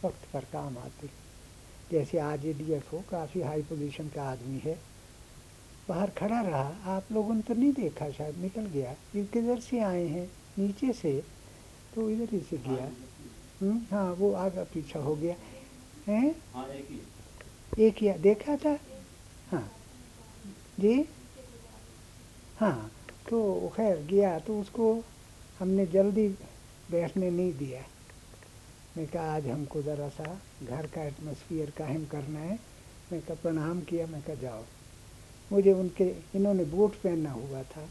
वक्त 0.04 0.28
पर 0.32 0.44
काम 0.52 0.78
आते 0.78 1.08
जैसे 1.92 2.18
आज 2.18 2.44
ये 2.46 2.52
डी 2.52 2.72
एफ़ 2.72 2.94
ओ 2.94 3.00
काफ़ी 3.10 3.40
हाई 3.40 3.62
पोजीशन 3.62 4.08
का 4.08 4.22
आदमी 4.22 4.58
है 4.58 4.78
बाहर 5.88 6.10
खड़ा 6.10 6.40
रहा 6.40 6.94
आप 6.96 7.12
लोगों 7.12 7.34
ने 7.34 7.42
तो 7.42 7.54
नहीं 7.54 7.72
देखा 7.72 8.10
शायद 8.10 8.36
निकल 8.38 8.66
गया। 8.66 8.94
किधर 9.14 9.60
से 9.60 9.80
आए 9.80 10.06
हैं? 10.06 10.30
नीचे 10.58 10.92
से? 10.92 11.12
तो 11.94 12.08
इधर 12.10 12.34
ही 12.34 12.40
से 12.40 12.56
गया। 12.56 12.84
हम्म, 13.62 13.80
हाँ 13.90 14.12
वो 14.12 14.32
आगे 14.32 14.64
पीछा 14.64 14.98
हो 14.98 15.14
गया। 15.16 15.34
हैं? 16.06 16.34
हाँ, 16.54 16.68
एक 17.78 17.96
ही 17.98 18.12
देखा 18.12 18.56
था? 18.56 18.78
हाँ। 19.50 19.68
जी? 20.80 21.08
हाँ। 22.56 22.90
तो 23.30 23.72
खैर 23.76 23.96
गया 23.96 24.38
तो 24.38 24.60
उसको 24.60 25.04
हमने 25.58 25.86
जल्दी 25.86 26.28
बैठने 26.90 27.30
नहीं 27.30 27.52
दिया। 27.52 27.82
मैं 28.96 29.06
कहा, 29.06 29.34
आज 29.34 29.46
हमको 29.46 29.82
ज़रा 29.82 30.08
सा 30.08 30.42
घर 30.62 30.86
का 30.86 31.02
एटमोसफियर 31.02 31.70
कायम 31.70 32.04
करना 32.04 32.40
है। 32.40 32.58
मैं 33.12 33.20
कहा, 33.20 33.34
प्रणाम 33.34 33.80
किया। 33.80 34.06
मैं 34.06 34.22
कहा, 34.22 34.34
जाओ। 34.34 34.62
मुझे 35.52 35.72
उनके, 35.72 36.04
इन्होंने 36.34 36.64
बूट 36.64 36.94
पहनना 36.94 37.30
हुआ 37.30 37.62
था। 37.62 37.88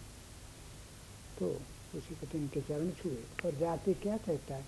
तो 1.39 1.47
उसी 1.95 2.15
को 2.15 2.37
इनके 2.37 2.61
चरण 2.61 2.89
छुए। 2.89 3.23
और 3.45 3.55
जाते 3.59 3.93
क्या 3.93 4.17
कहता 4.17 4.55
है, 4.55 4.65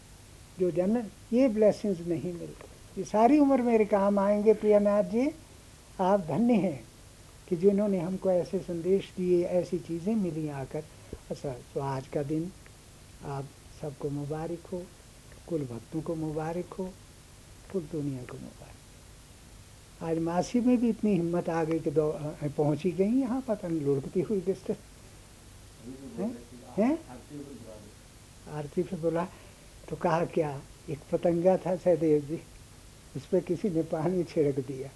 जो 0.59 0.71
जन, 0.71 1.09
ये 1.33 1.47
ब्लेसिंग्स 1.47 1.99
नहीं 1.99 2.33
मिलते। 2.33 2.73
ये 2.97 3.03
सारी 3.03 3.39
उम्र 3.39 3.61
मेरे 3.61 3.85
काम 3.85 4.19
आएँगे, 4.19 4.53
प्रियानाथ 4.53 5.03
जी। 5.03 5.31
आप 5.99 6.19
धन्य 6.19 6.53
हैं। 6.53 6.92
कि 7.53 7.57
जिन्होंने 7.59 7.99
हमको 7.99 8.29
ऐसे 8.31 8.59
संदेश 8.59 9.11
दिए, 9.17 9.43
ऐसी 9.45 9.77
चीज़ें 9.79 10.15
मिली 10.15 10.47
आकर। 10.49 10.83
अच्छा 11.31 11.49
तो 11.73 11.79
आज 11.79 12.07
का 12.07 12.21
दिन 12.23 12.51
आप 13.29 13.45
सबको 13.81 14.09
मुबारक 14.09 14.65
हो, 14.73 14.81
कुल 15.47 15.61
भक्तों 15.61 16.01
को 16.01 16.15
मुबारक 16.15 16.73
हो, 16.73 16.85
कुल 17.71 17.81
दुनिया 17.91 18.23
को 18.23 18.37
मुबारक 18.37 18.71
आज 20.03 20.17
मासी 20.19 20.59
में 20.59 20.77
भी 20.77 20.89
इतनी 20.89 21.13
हिम्मत 21.13 21.49
आ 21.49 21.63
गई 21.63 21.79
कि 21.79 21.91
दो 21.91 22.09
पहुँची 22.57 22.91
गई, 22.91 23.11
यहाँ 23.19 23.41
पता 23.47 23.67
नहीं 23.67 23.81
लुढ़कती 23.81 24.21
हुई 24.21 24.41
किस 24.41 24.65
तरह। 24.65 24.77
हैं? 26.77 26.97
आरती 28.49 28.83
पे 28.83 28.97
बोला 28.97 29.27
तो 29.89 29.95
कहा, 29.95 30.25
क्या, 30.25 30.61
एक 30.89 30.99
पतंगा 31.11 31.57
था 31.57 31.75
सहदेव 31.75 32.19
जी 32.29 32.41
उस 33.15 33.25
पर 33.25 33.39
किसी 33.45 33.69
ने 33.69 33.83
पानी 33.93 34.23
छिड़क 34.23 34.59
दिया। 34.67 34.89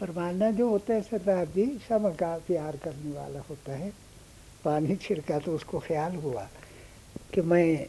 परमाना 0.00 0.50
जो 0.50 0.68
होता 0.68 0.94
है 0.94 1.02
सरदार 1.02 1.46
जी 1.46 1.80
सम 1.88 2.10
का 2.10 2.38
प्यार 2.38 2.76
करने 2.76 3.12
वाला 3.12 3.40
होता 3.40 3.72
है। 3.72 3.92
पानी 4.64 4.96
छिड़का 4.96 5.38
तो 5.38 5.54
उसको 5.54 5.78
ख्याल 5.78 6.16
हुआ 6.16 6.48
कि 7.34 7.40
मैं 7.40 7.86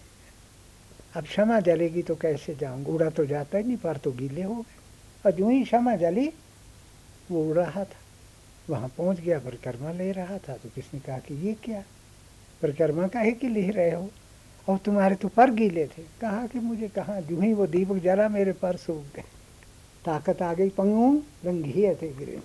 अब 1.16 1.24
क्षमा 1.24 1.60
जलेगी 1.60 2.02
तो 2.02 2.16
कैसे 2.16 2.56
जाऊँ? 2.56 2.86
उड़ा 2.86 3.10
तो 3.10 3.26
जाता 3.26 3.58
ही 3.58 3.64
नहीं, 3.64 3.78
पर 3.78 3.98
तो 3.98 4.12
गीले 4.12 4.44
हो 4.44 4.56
गए। 4.56 4.76
और 5.26 5.32
जो 5.32 5.50
ही 5.50 5.64
क्षमा 5.64 5.96
जली, 5.96 6.34
वो 7.32 7.50
उड़ 7.50 7.58
रहा 7.58 7.84
था। 7.84 7.98
वहाँ 8.70 8.90
पहुँच 8.98 9.20
गया, 9.20 9.40
परिक्रमा 9.40 9.92
ले 9.92 10.12
रहा 10.12 10.38
था। 10.38 10.54
तो 10.54 10.70
किसने 10.70 11.00
कहा 11.00 11.18
कि 11.18 11.48
ये 11.48 11.54
क्या? 11.54 11.84
परिक्रमा 12.62 13.08
का 13.08 13.20
ही 13.20 13.32
कि 13.32 13.50
ले 13.50 13.70
रहे 13.70 13.92
हो? 13.92 14.10
और 14.70 14.78
तुम्हारे 14.78 15.16
तो 15.16 15.28
पर 15.28 15.52
गीले 15.52 15.88
थे। 15.88 16.04
कहा 16.22 16.48
कि 16.48 16.60
मुझे 16.60 16.88
कहाँ? 16.88 17.22
जूँ 17.22 17.44
ही 17.44 17.54
वो 17.54 17.68
दीपक 17.68 17.96
जला, 17.96 18.30
मेरे 18.30 18.52
पर 18.52 18.76
सूख 18.76 19.16
गए। 19.16 19.24
ताकत 20.06 20.42
आ 20.42 20.54
गई 20.54 20.70
पंगू 20.72 21.12
लंघिए 21.46 21.94
थे 21.96 22.10
गिरे। 22.16 22.40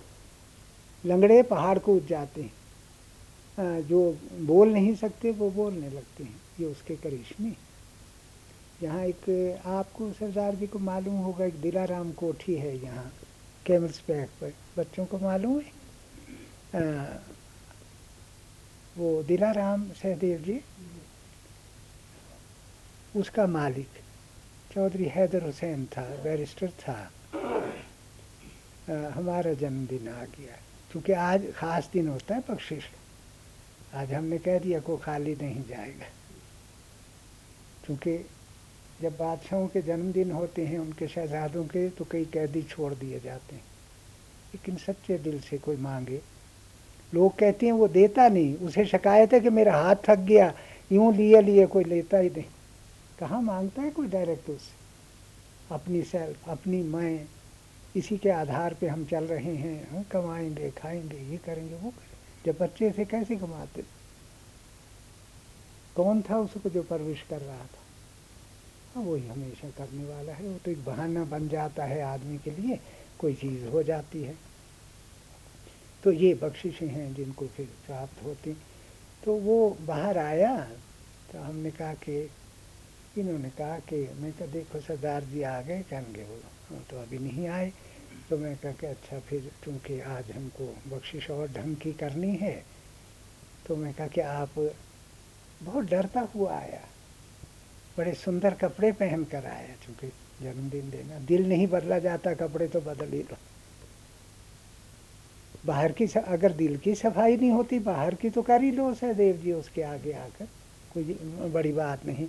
लंगड़े 1.03 1.41
पहाड़ 1.43 1.77
को 1.79 1.95
उठ 1.95 2.07
जाते 2.07 2.41
हैं 2.41 3.81
जो 3.87 3.99
बोल 4.47 4.73
नहीं 4.73 4.93
सकते 4.95 5.31
वो 5.31 5.49
बोलने 5.51 5.89
लगते 5.89 6.23
हैं। 6.23 6.39
ये 6.59 6.65
उसके 6.65 6.95
करिश्मे 6.95 7.53
यहाँ 8.83 9.03
एक 9.05 9.61
आपको 9.67 10.11
सरदार 10.13 10.55
जी 10.55 10.67
को 10.67 10.79
मालूम 10.79 11.17
होगा 11.21 11.45
एक 11.45 11.59
दिलाराम 11.61 12.11
कोठी 12.13 12.55
है 12.55 12.75
यहाँ 12.77 13.11
कैमल्स 13.65 13.99
पैक 14.07 14.29
पर। 14.41 14.53
बच्चों 14.77 15.05
को 15.05 15.17
मालूम 15.19 15.59
है? 15.59 15.71
आ, 16.75 16.81
वो 18.97 19.21
दिलाराम 19.23 19.89
सहदेव 19.93 20.39
जी 20.41 20.59
उसका 23.15 23.45
मालिक। 23.47 24.01
चौधरी 24.73 25.05
हैदर 25.05 25.43
हुसैन 25.43 25.85
था 25.93 26.01
बैरिस्टर 26.23 26.69
था। 26.79 27.11
हमारा 28.91 29.53
जन्मदिन 29.53 30.09
आ 30.09 30.23
गया। 30.23 30.57
क्योंकि 30.91 31.13
आज 31.13 31.53
ख़ास 31.55 31.89
दिन 31.93 32.07
होता 32.07 32.35
है 32.35 32.43
बख्शिश। 32.51 32.83
आज 33.93 34.13
हमने 34.13 34.37
कह 34.37 34.59
दिया, 34.59 34.79
को 34.79 34.97
खाली 34.97 35.35
नहीं 35.35 35.63
जाएगा। 35.63 36.05
क्योंकि 37.85 38.25
जब 39.01 39.17
बादशाहों 39.17 39.67
के 39.67 39.81
जन्मदिन 39.81 40.31
होते 40.31 40.65
हैं, 40.65 40.79
उनके 40.79 41.07
शहजादों 41.07 41.63
के 41.63 41.89
तो 41.89 42.05
कई 42.11 42.25
कैदी 42.25 42.61
छोड़ 42.61 42.93
दिए 42.93 43.19
जाते 43.19 43.55
हैं। 43.55 43.63
लेकिन 44.55 44.75
सच्चे 44.75 45.17
दिल 45.17 45.39
से 45.39 45.57
कोई 45.57 45.77
मांगे। 45.77 46.21
लोग 47.13 47.35
कहते 47.35 47.65
हैं, 47.65 47.73
वो 47.73 47.87
देता 47.87 48.27
नहीं। 48.27 48.55
उसे 48.55 48.85
शिकायत 48.85 49.33
है 49.33 49.39
कि 49.39 49.49
मेरा 49.49 49.77
हाथ 49.77 49.95
थक 49.95 50.15
गया। 50.15 50.53
यूँ 50.91 51.13
लिए 51.13 51.41
लिए 51.41 51.65
कोई 51.65 51.83
लेता 51.83 52.17
ही 52.17 52.29
नहीं। 52.29 52.43
कहाँ 53.19 53.41
माँगता 53.41 53.81
है 53.81 53.91
कोई 53.91 54.07
डायरेक्ट 54.07 54.49
उससे? 54.49 54.81
अपनी 55.75 56.01
सेल्फ, 56.01 56.49
अपनी 56.49 56.83
मैं 56.83 57.25
इसी 57.95 58.17
के 58.17 58.29
आधार 58.29 58.73
पे 58.73 58.87
हम 58.87 59.05
चल 59.05 59.23
रहे 59.23 59.55
हैं 59.55 59.89
हम 59.89 60.03
कमाएँगे, 60.03 60.71
खाएँगे, 60.71 61.17
ये 61.17 61.37
करेंगे, 61.37 61.75
वो 61.75 61.89
करेंगे। 61.89 62.51
जब 62.51 62.57
बच्चे 62.59 62.91
से 62.91 63.05
कैसे 63.05 63.35
कमाते? 63.35 63.83
कौन 65.95 66.21
था 66.21 66.37
उसको 66.37 66.69
जो 66.69 66.83
परविश 66.83 67.21
कर 67.21 67.41
रहा 67.41 67.57
था? 67.57 67.81
हाँ 68.95 69.03
वही 69.03 69.27
हमेशा 69.27 69.69
करने 69.69 70.03
वाला 70.03 70.33
है। 70.33 70.47
वो 70.47 70.57
तो 70.57 70.71
एक 70.71 70.85
बहाना 70.85 71.23
बन 71.25 71.47
जाता 71.47 71.85
है 71.85 72.01
आदमी 72.01 72.37
के 72.37 72.51
लिए, 72.51 72.79
कोई 73.19 73.33
चीज़ 73.33 73.65
हो 73.65 73.83
जाती 73.83 74.23
है। 74.23 74.35
तो 76.03 76.11
ये 76.11 76.33
बख्शिशें 76.33 76.87
हैं 76.87 77.15
जिनको 77.15 77.47
फिर 77.47 77.65
प्राप्त 77.87 78.23
होती। 78.23 78.57
तो 79.23 79.33
वो 79.33 79.77
बाहर 79.81 80.17
आया 80.17 80.71
तो 81.31 81.41
हमने 81.41 81.71
कहा 81.71 81.93
कि, 81.93 82.29
इन्होंने 83.17 83.49
कहा 83.49 83.79
कि, 83.79 84.09
मैं 84.15 84.31
कहा, 84.31 84.45
देखो 84.45 84.79
सरदार 84.79 85.23
जी 85.23 85.41
आ 85.41 85.61
गए, 85.61 85.81
कहेंगे 85.81 86.23
वो 86.71 86.79
तो 86.89 87.01
अभी 87.01 87.19
नहीं 87.19 87.47
आए। 87.49 87.71
तो 88.29 88.37
मैं 88.37 88.55
कहा 88.57 88.71
कि 88.71 88.87
अच्छा 88.87 89.19
फिर 89.19 89.49
चूँकि 89.63 89.99
आज 90.01 90.31
हमको 90.31 90.65
बख्शिश 90.89 91.29
और 91.31 91.47
ढंग 91.53 91.75
की 91.77 91.91
करनी 91.93 92.35
है 92.37 92.53
तो 93.65 93.75
मैं 93.75 93.93
कहा 93.93 94.07
कि 94.07 94.21
आप 94.21 94.49
बहुत 95.61 95.85
डरता 95.85 96.21
हुआ 96.35 96.53
आया। 96.53 96.81
बड़े 97.97 98.13
सुंदर 98.15 98.53
कपड़े 98.55 98.91
पहन 98.93 99.23
कर 99.23 99.45
आया, 99.45 99.75
चूँकि 99.85 100.07
जन्मदिन 100.41 100.89
देना 100.89 101.19
दिल 101.25 101.47
नहीं 101.49 101.67
बदला 101.67 101.97
जाता, 101.99 102.33
कपड़े 102.35 102.67
तो 102.67 102.81
बदल 102.81 103.11
ही 103.13 103.21
लो। 103.21 103.37
बाहर 105.65 105.91
की 105.91 106.05
अगर 106.17 106.51
दिल 106.53 106.77
की 106.77 106.95
सफ़ाई 106.95 107.37
नहीं 107.37 107.51
होती, 107.51 107.79
बाहर 107.81 108.15
की 108.15 108.29
तो 108.29 108.41
कर 108.41 108.61
ही 108.61 108.71
लो, 108.71 108.93
सहदेव 108.93 109.37
जी, 109.37 109.51
उसके 109.51 109.81
आगे 109.83 110.13
आकर। 110.13 110.47
कोई 110.93 111.17
बड़ी 111.51 111.71
बात 111.73 112.05
नहीं। 112.05 112.27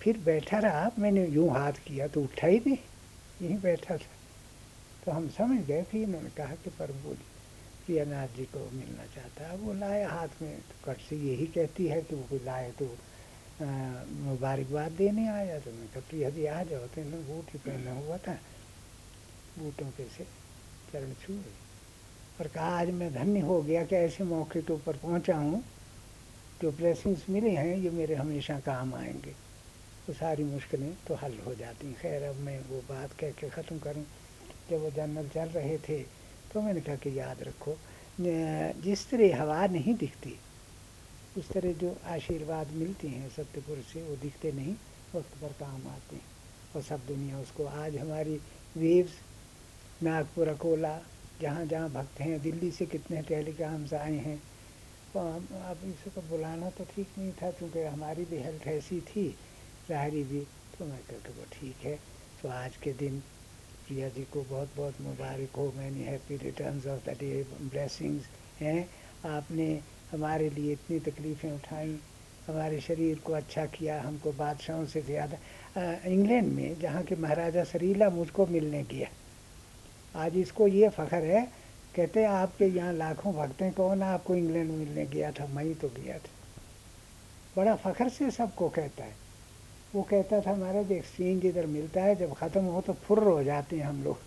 फिर 0.00 0.18
बैठा 0.24 0.58
रहा, 0.58 0.90
मैंने 0.98 1.26
यूँ 1.26 1.50
हाथ 1.50 1.72
किया 1.86 2.06
तो 2.08 2.22
उठा 2.22 2.46
ही 2.46 2.58
नहीं। 2.58 2.76
यहीं 3.42 3.60
बैठा 3.60 3.96
था। 3.96 4.16
तो 5.04 5.12
हम 5.12 5.28
समझ 5.28 5.64
गए, 5.66 5.82
फिर 5.82 6.02
इन्होंने 6.02 6.30
कहा 6.30 6.54
कि 6.54 6.70
प्रभु 6.70 7.14
प्रियानाथ 7.86 8.28
जी 8.28 8.44
को 8.44 8.70
मिलना 8.70 9.04
चाहता 9.14 9.46
है। 9.48 9.56
वो 9.56 9.72
लाए 9.72 10.02
हाथ 10.04 10.42
में 10.42 10.58
तो 10.58 10.74
कट 10.84 10.98
से 11.00 11.16
यही 11.16 11.46
कहती 11.46 11.86
है 11.86 12.02
कि 12.02 12.14
वो 12.14 12.38
लाए 12.44 12.70
तो 12.72 12.96
मुबारकबाद 13.60 14.92
देने 14.92 15.28
आया। 15.28 15.58
तो 15.58 15.70
मैं 15.70 15.88
कहा, 15.88 16.00
प्रिया 16.10 16.58
आ 16.58 16.62
जाओ। 16.62 16.86
तो 16.86 17.00
इन्होंने 17.00 17.26
बूट 17.26 17.52
ही 17.52 17.58
पहना 17.58 17.92
हुआ 17.92 18.16
था। 18.16 18.38
बूटों 19.58 19.86
के 19.86 20.04
से 20.04 20.24
चरण 20.92 21.12
छुए। 21.12 21.52
और 22.40 22.48
कहा, 22.48 22.78
आज 22.80 22.90
मैं 22.90 23.12
धन्य 23.14 23.40
हो 23.40 23.62
गया 23.62 23.84
कि 23.84 23.96
ऐसे 23.96 24.24
मौके 24.24 24.62
के 24.62 24.72
ऊपर 24.72 24.96
पहुँचा 24.96 25.36
हूँ। 25.36 25.62
जो 26.62 26.70
ब्लेसिंग्स 26.72 27.28
मिले 27.30 27.50
हैं, 27.50 27.76
ये 27.76 27.90
मेरे 27.90 28.14
हमेशा 28.14 28.58
काम 28.60 28.94
आएँगे। 28.94 29.49
तो 30.06 30.12
सारी 30.14 30.44
मुश्किलें 30.44 30.92
तो 31.06 31.14
हल 31.16 31.38
हो 31.46 31.54
जाती 31.54 31.92
खैर, 31.94 32.22
अब 32.24 32.36
मैं 32.36 32.58
वो 32.68 32.80
बात 32.88 33.12
कह 33.20 33.30
के 33.32 33.48
ख़त्म 33.50 33.78
करूँ। 33.80 34.04
जब 34.70 34.80
वो 34.80 34.90
जर्नल 34.90 35.28
चल 35.28 35.48
रहे 35.50 35.76
थे 35.78 35.98
तो 36.50 36.60
मैंने 36.62 36.80
कहा 36.80 36.96
कि 36.96 37.18
याद 37.18 37.42
रखो 37.42 37.76
जिस 38.20 39.08
तरह 39.10 39.40
हवा 39.40 39.66
नहीं 39.68 39.94
दिखती, 39.96 40.34
उस 41.38 41.50
तरह 41.50 41.72
जो 41.80 41.96
आशीर्वाद 42.06 42.72
मिलते 42.72 43.08
हैं 43.08 43.28
सत्यपुरुष 43.30 43.92
से, 43.92 44.02
वो 44.02 44.16
दिखते 44.22 44.52
नहीं, 44.52 44.74
वक्त 45.14 45.36
पर 45.42 45.52
काम 45.60 45.86
आते 45.88 46.16
हैं। 46.16 46.22
और 46.74 46.82
सब 46.82 47.06
दुनिया 47.06 47.38
उसको, 47.40 47.64
आज 47.64 47.96
हमारी 47.96 48.40
वेव्स, 48.76 49.12
नागपुर, 50.02 50.48
अकोला, 50.48 50.98
जहाँ 51.40 51.64
जहाँ 51.66 51.90
भक्त 51.90 52.20
हैं, 52.20 52.40
दिल्ली 52.42 52.70
से 52.70 52.86
कितने 52.86 53.22
टेलीग्राम्स 53.28 53.94
आए 53.94 54.16
हैं 54.18 54.38
तो 55.14 55.20
अब 55.20 55.78
इसको 55.86 56.20
बुलाना 56.28 56.68
तो 56.70 56.84
ठीक 56.86 57.18
नहीं 57.18 57.32
था, 57.32 57.50
क्योंकि 57.50 57.82
हमारी 57.84 58.24
भी 58.24 58.36
हेल्थ 58.38 58.66
ऐसी 58.68 59.00
थी 59.06 59.28
जाहरी 59.90 60.22
भी 60.24 60.40
तो 60.78 60.84
मैं 60.86 60.98
कहकर 61.00 61.30
वो 61.30 61.44
ठीक 61.52 61.84
है। 61.84 61.98
तो 62.42 62.48
आज 62.50 62.76
के 62.82 62.92
दिन 62.94 63.18
प्रिया 63.86 64.08
जी 64.08 64.22
को 64.32 64.42
बहुत 64.50 64.68
बहुत 64.76 65.00
मुबारक 65.00 65.56
हो, 65.56 65.72
many 65.76 66.02
happy 66.04 66.36
returns 66.38 66.86
of 66.86 67.04
the 67.06 67.16
day 67.20 67.44
blessings 67.62 68.26
हैं। 68.60 68.88
आपने 69.28 69.68
हमारे 70.12 70.48
लिए 70.50 70.72
इतनी 70.72 70.98
तकलीफ़ें 71.00 71.52
उठाई, 71.52 71.98
हमारे 72.46 72.80
शरीर 72.80 73.18
को 73.24 73.32
अच्छा 73.32 73.64
किया, 73.68 74.00
हमको 74.02 74.32
बादशाहों 74.34 74.84
से 74.86 75.00
ज़्यादा 75.02 75.38
इंग्लैंड 76.06 76.52
में 76.52 76.78
जहाँ 76.80 77.02
के 77.04 77.16
महाराजा 77.16 77.64
सरीला 77.64 78.08
मुझको 78.10 78.46
मिलने 78.46 78.82
गया। 78.90 79.08
आज 80.14 80.36
इसको 80.36 80.66
ये 80.68 80.88
फ़ख्र 80.90 81.22
है, 81.24 81.42
कहते 81.96 82.20
हैं, 82.20 82.28
आपके 82.28 82.66
यहाँ 82.66 82.92
लाखों 82.94 83.32
भक्त 83.34 83.62
हैं, 83.62 83.72
कौन 83.74 84.02
आपको 84.04 84.34
इंग्लैंड 84.34 84.70
मिलने 84.70 85.06
गया 85.06 85.30
था? 85.32 85.46
मैं 85.46 85.74
तो 85.74 85.88
गया 85.96 86.18
था। 86.18 86.38
बड़ा 87.56 87.74
फ़ख्र 87.76 88.08
से 88.08 88.30
सबको 88.30 88.68
कहता 88.70 89.04
है। 89.04 89.14
वो 89.94 90.02
कहता 90.02 90.40
था, 90.40 90.54
महाराज 90.54 90.92
एक्सचेंज 90.92 91.46
इधर 91.46 91.66
मिलता 91.66 92.02
है, 92.02 92.16
जब 92.16 92.34
ख़त्म 92.34 92.60
हो 92.60 92.80
तो 92.80 92.92
फुर्र 92.92 93.22
हो 93.22 93.44
जाते 93.44 93.76
हैं 93.76 93.84
हम 93.84 94.04
लोग। 94.04 94.18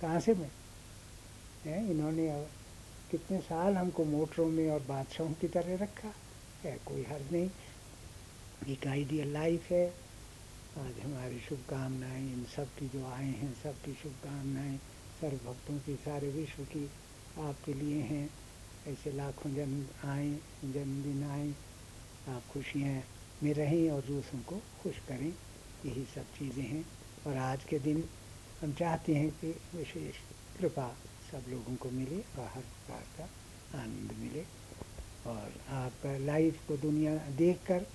कहाँ 0.00 0.20
से 0.20 0.34
में? 0.34 0.50
है, 1.64 1.90
इन्होंने 1.90 2.46
कितने 3.10 3.38
साल 3.40 3.74
हमको 3.74 4.04
मोटरों 4.04 4.46
में 4.46 4.70
और 4.70 4.80
बादशाहों 4.88 5.30
की 5.30 5.48
तरह 5.48 5.76
रखा। 5.76 6.12
है 6.64 6.78
कोई 6.86 7.02
हर्ज 7.02 7.32
नहीं। 7.32 7.50
एक 8.68 8.86
आइडियल 8.86 9.32
लाइफ 9.32 9.70
है। 9.70 9.94
आज 10.78 11.00
हमारी 11.00 11.40
शुभकामनाएँ, 11.40 12.32
इन 12.32 12.44
सब 12.44 12.64
की 12.64 12.88
जो 12.88 13.06
आए 13.06 13.26
हैं 13.26 13.54
सबकी 13.54 13.92
शुभकामनाएँ 13.92 14.76
सर्व 15.20 15.36
भक्तों 15.36 15.78
की, 15.78 15.96
सारे 15.96 16.28
विश्व 16.28 16.64
की 16.64 16.90
आपके 17.38 17.74
लिए 17.74 18.02
हैं। 18.02 18.30
ऐसे 18.86 19.12
लाखों 19.12 19.54
जन्म 19.54 20.08
आए, 20.08 20.30
जन्मदिन 20.64 21.24
आए, 21.30 21.54
आप 22.34 22.42
खुशियाँ 22.52 23.02
में 23.42 23.52
रहें 23.54 23.90
और 23.90 24.00
दूसरों 24.02 24.40
को 24.42 24.56
खुश 24.82 24.98
करें। 25.08 25.32
यही 25.84 26.04
सब 26.14 26.32
चीज़ें 26.38 26.64
हैं। 26.64 26.84
और 27.26 27.36
आज 27.38 27.64
के 27.64 27.78
दिन 27.78 28.02
हम 28.62 28.72
चाहते 28.72 29.14
हैं 29.14 29.30
कि 29.40 29.54
विशेष 29.74 30.16
कृपा 30.58 30.88
सब 31.30 31.50
लोगों 31.50 31.74
को 31.76 31.90
मिले 31.90 32.18
और 32.38 32.50
हर 32.54 32.62
प्रकार 32.62 33.04
का 33.18 33.78
आनंद 33.78 34.12
मिले। 34.20 34.44
और 35.26 35.52
आपका 35.74 36.16
लाइफ 36.26 36.66
को 36.68 36.76
दुनिया 36.78 37.14
देख 37.38 37.58
कर 37.66 37.86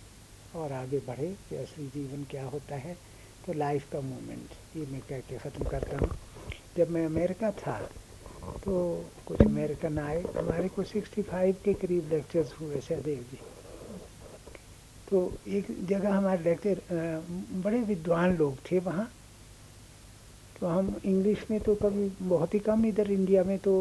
और 0.53 0.71
आगे 0.73 0.99
बढ़े 1.07 1.27
कि 1.49 1.55
असली 1.55 1.87
जीवन 1.89 2.23
क्या 2.31 2.45
होता 2.45 2.75
है 2.77 2.97
तो 3.45 3.53
लाइफ 3.53 3.91
का 3.91 4.01
मोमेंट 4.01 4.77
ये 4.77 4.85
मैं 4.91 5.01
कह 5.09 5.19
के 5.29 5.37
ख़त्म 5.39 5.69
करता 5.69 5.97
हूँ। 5.97 6.11
जब 6.77 6.89
मैं 6.89 7.05
अमेरिका 7.05 7.51
था 7.57 7.79
तो 8.63 8.73
कुछ 9.27 9.41
अमेरिकन 9.41 9.97
आए। 9.99 10.21
हमारे 10.35 10.67
को 10.69 10.83
65 10.85 11.63
के 11.65 11.73
करीब 11.75 12.09
लेक्चर्स 12.13 12.53
हुए, 12.59 12.79
सहदेव 12.81 13.25
जी। 13.31 13.37
तो 15.07 15.31
एक 15.47 15.65
जगह 15.87 16.13
हमारे 16.13 16.43
लेक्चर 16.43 16.81
बड़े 17.63 17.79
विद्वान 17.83 18.35
लोग 18.37 18.57
थे 18.71 18.79
वहाँ। 18.79 19.09
तो 20.59 20.67
हम 20.67 20.95
इंग्लिश 21.05 21.45
में 21.51 21.59
तो 21.59 21.75
कभी 21.75 22.09
बहुत 22.21 22.53
ही 22.53 22.59
कम, 22.59 22.85
इधर 22.85 23.11
इंडिया 23.11 23.43
में 23.43 23.57
तो 23.59 23.73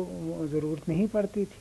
ज़रूरत 0.53 0.89
नहीं 0.89 1.07
पड़ती 1.09 1.45
थी। 1.45 1.61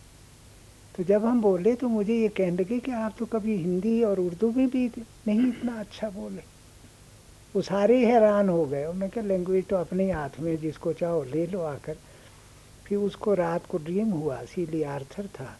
तो 0.97 1.03
जब 1.03 1.25
हम 1.25 1.41
बोले 1.41 1.73
तो 1.75 1.87
मुझे 1.87 2.15
ये 2.15 2.27
कहने 2.27 2.57
लगे 2.57 2.79
कि 2.79 2.91
आप 2.91 3.15
तो 3.19 3.25
कभी 3.25 3.55
हिंदी 3.57 4.01
और 4.03 4.19
उर्दू 4.19 4.51
में 4.51 4.67
भी 4.69 4.85
नहीं 5.27 5.47
इतना 5.47 5.79
अच्छा 5.79 6.09
बोले। 6.09 6.41
वो 7.55 7.61
सारे 7.61 8.05
हैरान 8.05 8.49
हो 8.49 8.65
गए 8.65 8.83
और 8.85 8.93
मैं 8.93 9.09
क्या 9.09 9.23
लैंग्वेज 9.23 9.65
तो 9.67 9.75
अपने 9.75 10.11
हाथ 10.11 10.39
में 10.39 10.55
जिसको 10.57 10.93
चाहो 10.93 11.23
ले 11.23 11.45
लो 11.47 11.61
आकर। 11.61 11.97
फिर 12.85 12.97
उसको 12.97 13.33
रात 13.33 13.65
को 13.65 13.77
ड्रीम 13.77 14.09
हुआ, 14.09 14.41
सीली 14.45 14.83
आर्थर 14.83 15.27
था, 15.27 15.55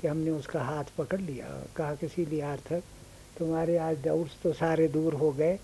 कि 0.00 0.08
हमने 0.08 0.30
उसका 0.30 0.62
हाथ 0.62 0.84
पकड़ 0.98 1.20
लिया। 1.20 1.46
कहा 1.76 1.94
कि, 1.94 2.08
सीली 2.08 2.40
आर्थर 2.40 2.82
तुम्हारे 3.38 3.76
आज 3.78 4.02
डाउट्स 4.04 4.36
तो 4.42 4.52
सारे 4.52 4.88
दूर 4.88 5.14
हो 5.14 5.30
गए। 5.32 5.58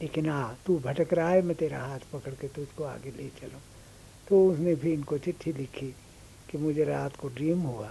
लेकिन 0.00 0.28
हाँ 0.30 0.58
तू 0.66 0.78
भटक 0.78 1.12
रहा 1.14 1.30
है, 1.30 1.42
मैं 1.42 1.56
तेरा 1.56 1.78
हाथ 1.78 2.00
पकड़ 2.12 2.34
के 2.40 2.48
तुझको 2.48 2.84
आगे 2.84 3.10
ले 3.10 3.28
चलूँ। 3.40 3.60
तो 4.28 4.46
उसने 4.48 4.74
भी 4.74 4.92
इनको 4.92 5.18
चिट्ठी 5.18 5.52
लिखी 5.52 5.94
कि 6.50 6.58
मुझे 6.58 6.84
रात 6.84 7.16
को 7.16 7.28
ड्रीम 7.28 7.60
हुआ। 7.62 7.90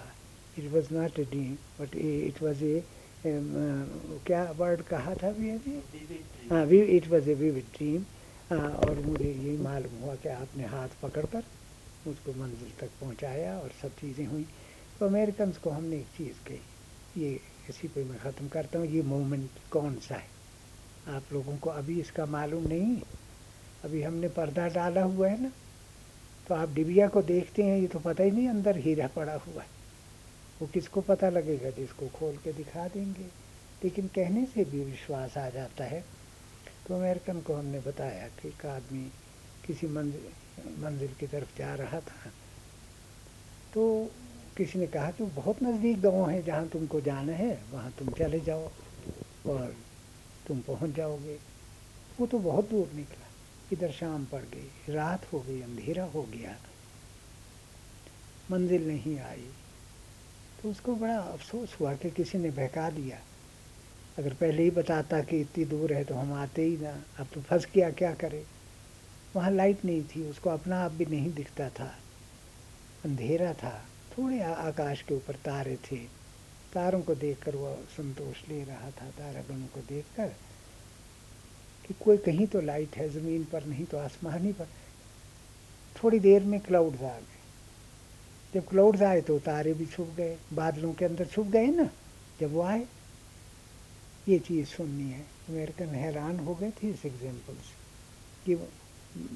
It 0.57 0.71
was 0.73 0.93
not 0.93 1.19
a 1.19 1.23
dream 1.23 1.53
but 1.79 1.95
it 1.95 2.41
was 2.43 2.63
a 2.63 2.83
क्या 3.25 4.43
वर्ड 4.57 4.81
कहा 4.89 5.13
था 5.23 5.31
भी 5.31 5.49
अभी 5.49 6.49
हाँ 6.49 6.63
we 6.65 6.79
it 6.97 7.07
was 7.07 7.29
a 7.29 7.33
vivid 7.35 7.65
dream 7.77 8.03
और 8.51 8.99
मुझे 9.05 9.25
यही 9.25 9.57
मालूम 9.57 10.01
हुआ 10.03 10.15
कि 10.15 10.29
आपने 10.29 10.65
हाथ 10.67 10.89
पकड़ 11.01 11.25
कर 11.25 11.43
मुझको 12.07 12.33
मंजिल 12.33 12.71
तक 12.79 12.89
पहुँचाया 13.01 13.57
और 13.59 13.71
सब 13.81 13.95
चीज़ें 14.01 14.25
हुई। 14.25 14.45
तो 14.99 15.05
अमेरिकन 15.05 15.51
को 15.63 15.69
हमने 15.69 15.95
एक 15.97 16.07
चीज़ 16.17 16.37
कही, 16.47 16.59
ये 17.15 17.39
इसी 17.69 17.87
पे 17.87 18.03
मैं 18.03 18.19
ख़त्म 18.19 18.47
करता 18.47 18.79
हूँ। 18.79 18.87
ये 18.87 19.01
मोमेंट 19.01 19.49
कौन 19.71 19.95
सा 19.95 20.15
है? 20.15 20.27
आप 21.07 21.23
लोगों 21.33 21.57
को 21.57 21.69
अभी 21.69 21.99
इसका 21.99 22.25
मालूम 22.25 22.67
नहीं? 22.67 23.01
अभी 23.85 24.01
हमने 24.01 24.29
पर्दा 24.29 24.67
डाला 24.67 25.03
हुआ 25.03 25.27
है 25.27 25.43
ना? 25.43 25.51
तो 26.47 26.55
आप 26.55 26.69
डिबिया 26.69 27.07
को 27.07 27.21
देखते 27.21 27.63
हैं, 27.63 27.79
ये 27.79 27.87
तो 27.87 27.99
पता 27.99 28.23
ही 28.23 28.31
नहीं 28.31 28.49
अंदर 28.49 28.77
हीरा 28.77 29.07
पड़ा 29.07 29.33
हुआ 29.33 29.61
है। 29.61 29.69
वो 30.61 30.67
किसको 30.67 31.01
पता 31.01 31.29
लगेगा? 31.29 31.69
जिसको 31.69 32.07
खोल 32.07 32.37
के 32.37 32.53
दिखा 32.53 32.87
देंगे। 32.87 33.47
लेकिन 33.83 34.07
कहने 34.07 34.45
से 34.45 34.65
भी 34.65 34.83
विश्वास 34.83 35.37
आ 35.37 35.49
जाता 35.49 35.83
है। 35.83 36.05
तो 36.87 36.95
अमेरिकन 36.95 37.41
को 37.41 37.53
हमने 37.53 37.79
बताया 37.79 38.27
कि 38.27 38.47
एक 38.47 38.65
आदमी 38.65 39.11
किसी 39.65 39.87
मंजिल 39.87 40.29
मंजिल 40.77 41.13
की 41.19 41.27
तरफ़ 41.27 41.57
जा 41.57 41.75
रहा 41.75 41.99
था। 41.99 42.29
तो 43.73 44.11
किसी 44.57 44.79
ने 44.79 44.87
कहा 44.87 45.11
कि 45.11 45.23
बहुत 45.23 45.63
नज़दीक 45.63 46.01
गाँव 46.01 46.29
है, 46.29 46.43
जहाँ 46.43 46.67
तुमको 46.67 47.01
जाना 47.01 47.33
है, 47.33 47.63
वहाँ 47.71 47.91
तुम 47.99 48.11
चले 48.11 48.39
जाओ 48.39 48.69
और 49.47 49.75
तुम 50.47 50.59
पहुँच 50.59 50.89
जाओगे। 50.89 51.39
वो 52.19 52.27
तो 52.27 52.39
बहुत 52.39 52.69
दूर 52.69 52.91
निकला। 52.91 53.27
इधर 53.71 53.91
शाम 53.91 54.25
पड़ 54.25 54.41
गई, 54.41 54.93
रात 54.93 55.33
हो 55.33 55.39
गई, 55.39 55.61
अंधेरा 55.61 56.03
हो 56.03 56.23
गया। 56.23 56.57
मंजिल 58.51 58.87
नहीं 58.87 59.19
आई। 59.19 59.49
तो 60.63 60.71
उसको 60.71 60.95
बड़ा 60.95 61.17
अफसोस 61.17 61.77
हुआ 61.79 61.93
कि 61.93 62.09
किसी 62.09 62.37
ने 62.37 62.49
बहका 62.51 62.89
दिया। 62.89 63.19
अगर 64.17 64.33
पहले 64.33 64.63
ही 64.63 64.71
बताता 64.71 65.21
कि 65.21 65.41
इतनी 65.41 65.65
दूर 65.65 65.93
है 65.93 66.03
तो 66.03 66.15
हम 66.15 66.33
आते 66.33 66.61
ही 66.61 66.77
ना। 66.77 67.03
अब 67.19 67.27
तो 67.33 67.41
फंस 67.41 67.67
गया, 67.75 67.91
क्या 67.91 68.13
करे? 68.13 68.45
वहाँ 69.35 69.51
लाइट 69.51 69.85
नहीं 69.85 70.03
थी, 70.03 70.29
उसको 70.29 70.49
अपना 70.49 70.83
आप 70.83 70.91
भी 70.91 71.05
नहीं 71.05 71.33
दिखता 71.33 71.69
था। 71.69 71.95
अंधेरा 73.05 73.53
था। 73.53 73.85
थोड़े 74.17 74.41
आकाश 74.41 75.01
के 75.01 75.15
ऊपर 75.15 75.35
तारे 75.35 75.75
थे। 75.91 75.97
तारों 76.73 77.01
को 77.01 77.15
देखकर 77.15 77.55
वह 77.55 77.75
संतोष 77.97 78.37
ले 78.49 78.63
रहा 78.63 78.89
था। 78.91 79.09
तारागणों 79.09 79.67
को 79.67 79.79
देखकर 79.79 80.27
कि 81.87 81.93
कोई 81.93 82.17
कहीं 82.17 82.47
तो 82.47 82.61
लाइट 82.61 82.95
है, 82.95 83.09
ज़मीन 83.09 83.43
पर, 83.43 83.65
नहीं 83.65 83.85
तो 83.85 83.97
आसमान 83.97 84.45
ही 84.45 84.51
पर। 84.53 84.67
थोड़ी 85.95 86.19
देर 86.19 86.43
में 86.43 86.59
क्लाउड्स 86.59 87.01
आ 87.01 87.13
गए। 87.19 87.35
जब 88.53 88.67
क्लाउड्स 88.67 89.01
आए 89.01 89.21
तो 89.21 89.37
तारे 89.39 89.73
भी 89.73 89.85
छुप 89.85 90.13
गए। 90.17 90.37
बादलों 90.53 90.93
के 90.93 91.05
अंदर 91.05 91.25
छुप 91.25 91.47
गए 91.47 91.67
ना? 91.67 91.89
जब 92.39 92.53
वो 92.53 92.61
आए, 92.61 92.85
ये 94.27 94.39
चीज़ 94.39 94.67
सुननी 94.67 95.09
है। 95.11 95.25
अमेरिकन 95.49 95.95
हैरान 95.95 96.39
हो 96.39 96.55
गए 96.55 96.71
थे 96.71 96.89
इस 96.89 97.05
एग्ज़ाम्पल 97.05 97.53
से 97.53 97.75
कि 98.45 98.55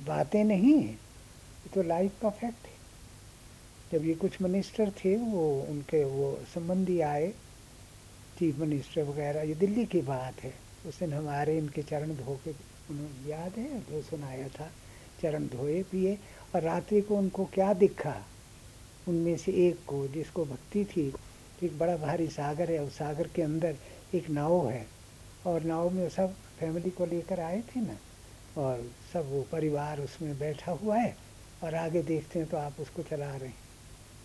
बातें 0.08 0.44
नहीं 0.44 0.74
हैं। 0.74 0.92
ये 0.92 1.70
तो 1.74 1.84
लाइफ 1.84 2.22
का 2.22 2.30
फैक्ट 2.30 2.66
है। 2.66 2.71
जब 3.92 4.06
ये 4.06 4.14
कुछ 4.14 4.42
मिनिस्टर 4.42 4.90
थे, 4.90 5.18
वो 5.18 5.62
उनके 5.62 6.04
वो 6.04 6.40
संबंधी 6.56 7.02
आए 7.02 7.34
चीफ 8.40 8.58
मिनिस्टर 8.58 9.04
वगैरह, 9.04 9.42
ये 9.42 9.56
दिल्ली 9.56 9.86
की 9.86 10.02
बात 10.02 10.44
है। 10.44 10.54
उस 10.86 11.00
दिन 11.00 11.14
हमारे 11.14 11.58
इनके 11.58 11.84
चरण 11.84 12.16
धो 12.16 12.40
के, 12.46 12.52
उन्हें 12.90 13.28
याद 13.28 13.52
है? 13.54 13.80
जो 13.80 14.02
सुनाया 14.02 14.48
था, 14.48 14.72
चरण 15.22 15.48
धोए, 15.48 15.84
पिए। 15.84 16.18
और 16.56 16.62
रात्रि 16.62 17.02
को 17.02 17.18
उनको 17.18 17.46
क्या 17.46 17.74
दिखा? 17.74 18.26
उनमें 19.08 19.38
से 19.38 19.52
एक 19.52 19.86
को, 19.88 20.08
जिसको 20.08 20.46
भक्ति 20.46 20.86
थी, 20.86 21.14
एक 21.64 21.78
बड़ा 21.80 21.98
भारी 21.98 22.28
सागर 22.28 22.72
है, 22.72 22.80
उस 22.80 22.98
सागर 22.98 23.28
के 23.28 23.42
अंदर 23.42 23.76
एक 24.14 24.30
नाव 24.30 24.70
है। 24.70 24.88
और 25.46 25.64
नाव 25.64 25.90
में 25.90 26.10
सब 26.10 26.34
फैमिली 26.34 26.90
को 26.90 27.06
लेकर 27.06 27.40
आए 27.40 27.62
थे 27.62 27.82
ना? 27.82 27.98
और 28.58 28.92
सब 29.14 29.32
वो 29.32 29.46
परिवार 29.52 30.02
उसमें 30.02 30.40
बैठा 30.40 30.72
हुआ 30.72 30.98
है। 30.98 31.18
और 31.64 31.76
आगे 31.76 32.04
देखते 32.04 32.40
हैं 32.40 32.48
तो 32.48 32.58
आप 32.58 32.74
उसको 32.80 33.04
चला 33.04 33.36
रहे 33.36 33.50
हैं। 33.50 33.71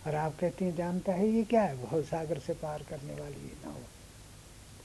और 0.07 0.15
आप 0.15 0.39
कहते 0.41 0.65
हैं, 0.65 0.77
जानता 0.77 1.13
है 1.13 1.29
ये 1.29 1.45
क्या 1.45 1.63
है? 1.63 1.83
बहुत 1.83 2.05
सागर 2.05 2.39
से 2.39 2.53
पार 2.53 2.83
करने 2.83 3.13
वाली 3.13 3.35
ये 3.35 3.53
नाव। 3.67 3.77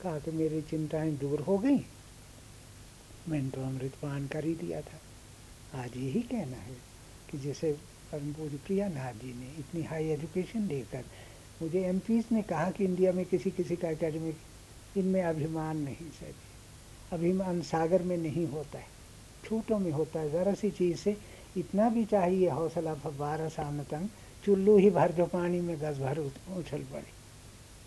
कहा 0.01 0.20
कि 0.20 0.32
मेरी 0.32 0.62
चिंताएँ 0.62 1.12
दूर 1.12 1.40
हो 1.40 1.58
गई। 1.58 1.86
मैंने 3.30 3.50
तो 3.50 3.62
अमृत 3.62 3.92
पान 3.92 4.28
कर 4.28 4.46
ही 4.46 4.56
दिया 4.56 4.82
था। 4.82 5.00
आज 5.82 5.98
यही 5.98 6.22
कहना 6.22 6.58
है 6.58 6.78
कि 7.32 7.38
जैसे 7.38 7.72
परम 8.12 8.34
पूज्य 8.34 8.58
प्रिया 8.58 8.88
नाथ 8.88 9.13
जी 9.13 9.40
ने 9.40 9.60
इतनी 9.60 9.84
हाई 9.84 10.08
एजुकेशन 10.10 10.68
देकर 10.68 11.04
मुझे 11.62 11.82
एम 11.82 12.01
ने 12.32 12.42
कहा 12.42 12.72
कि 12.72 12.86
इंडिया 12.86 13.12
में 13.12 13.25
किसी 13.25 13.51
किसी 13.51 13.75
का 13.75 13.90
एकेडमिक 13.90 14.38
इनमें 14.98 15.24
अभिमान 15.24 15.78
नहीं 15.78 15.96
सही 15.96 16.34
अभिमान 17.12 17.62
सागर 17.62 18.04
में 18.04 18.18
नहीं 18.18 18.48
होता 18.48 18.80
है। 18.80 18.88
छोटों 19.46 19.80
में 19.80 19.92
होता 19.92 20.20
है। 20.20 20.32
ज़रा 20.32 20.54
सी 20.54 20.72
चीज़ 20.72 20.98
से 20.98 21.18
इतना 21.58 21.90
भी 21.90 22.06
चाहिए 22.06 22.50
हौसला 22.50 22.94
फव्वारा 22.94 23.50
सामतंग 23.50 24.10
चुल्लू 24.44 24.78
ही 24.78 24.90
भर 24.90 25.12
जो 25.12 25.26
पानी 25.26 25.60
में 25.62 25.76
गज 25.80 26.00
भर 26.00 26.18
उछल 26.18 26.84
पड़े। 26.84 27.12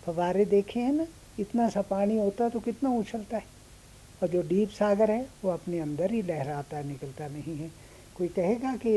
फवारे 0.03 0.45
देखे 0.45 0.79
हैं 0.79 0.93
ना, 0.93 1.05
इतना 1.39 1.67
सा 1.69 1.81
पानी 1.81 2.17
होता 2.17 2.49
तो 2.49 2.59
कितना 2.59 2.89
उछलता 2.89 3.37
है। 3.37 3.53
और 4.21 4.27
जो 4.29 4.41
डीप 4.41 4.69
सागर 4.69 5.11
है, 5.11 5.27
वो 5.43 5.51
अपने 5.51 5.79
अंदर 5.79 6.11
ही 6.11 6.21
लहराता, 6.21 6.81
निकलता 6.81 7.27
नहीं 7.27 7.57
है। 7.57 7.69
कोई 8.17 8.27
कहेगा 8.27 8.75
कि 8.77 8.89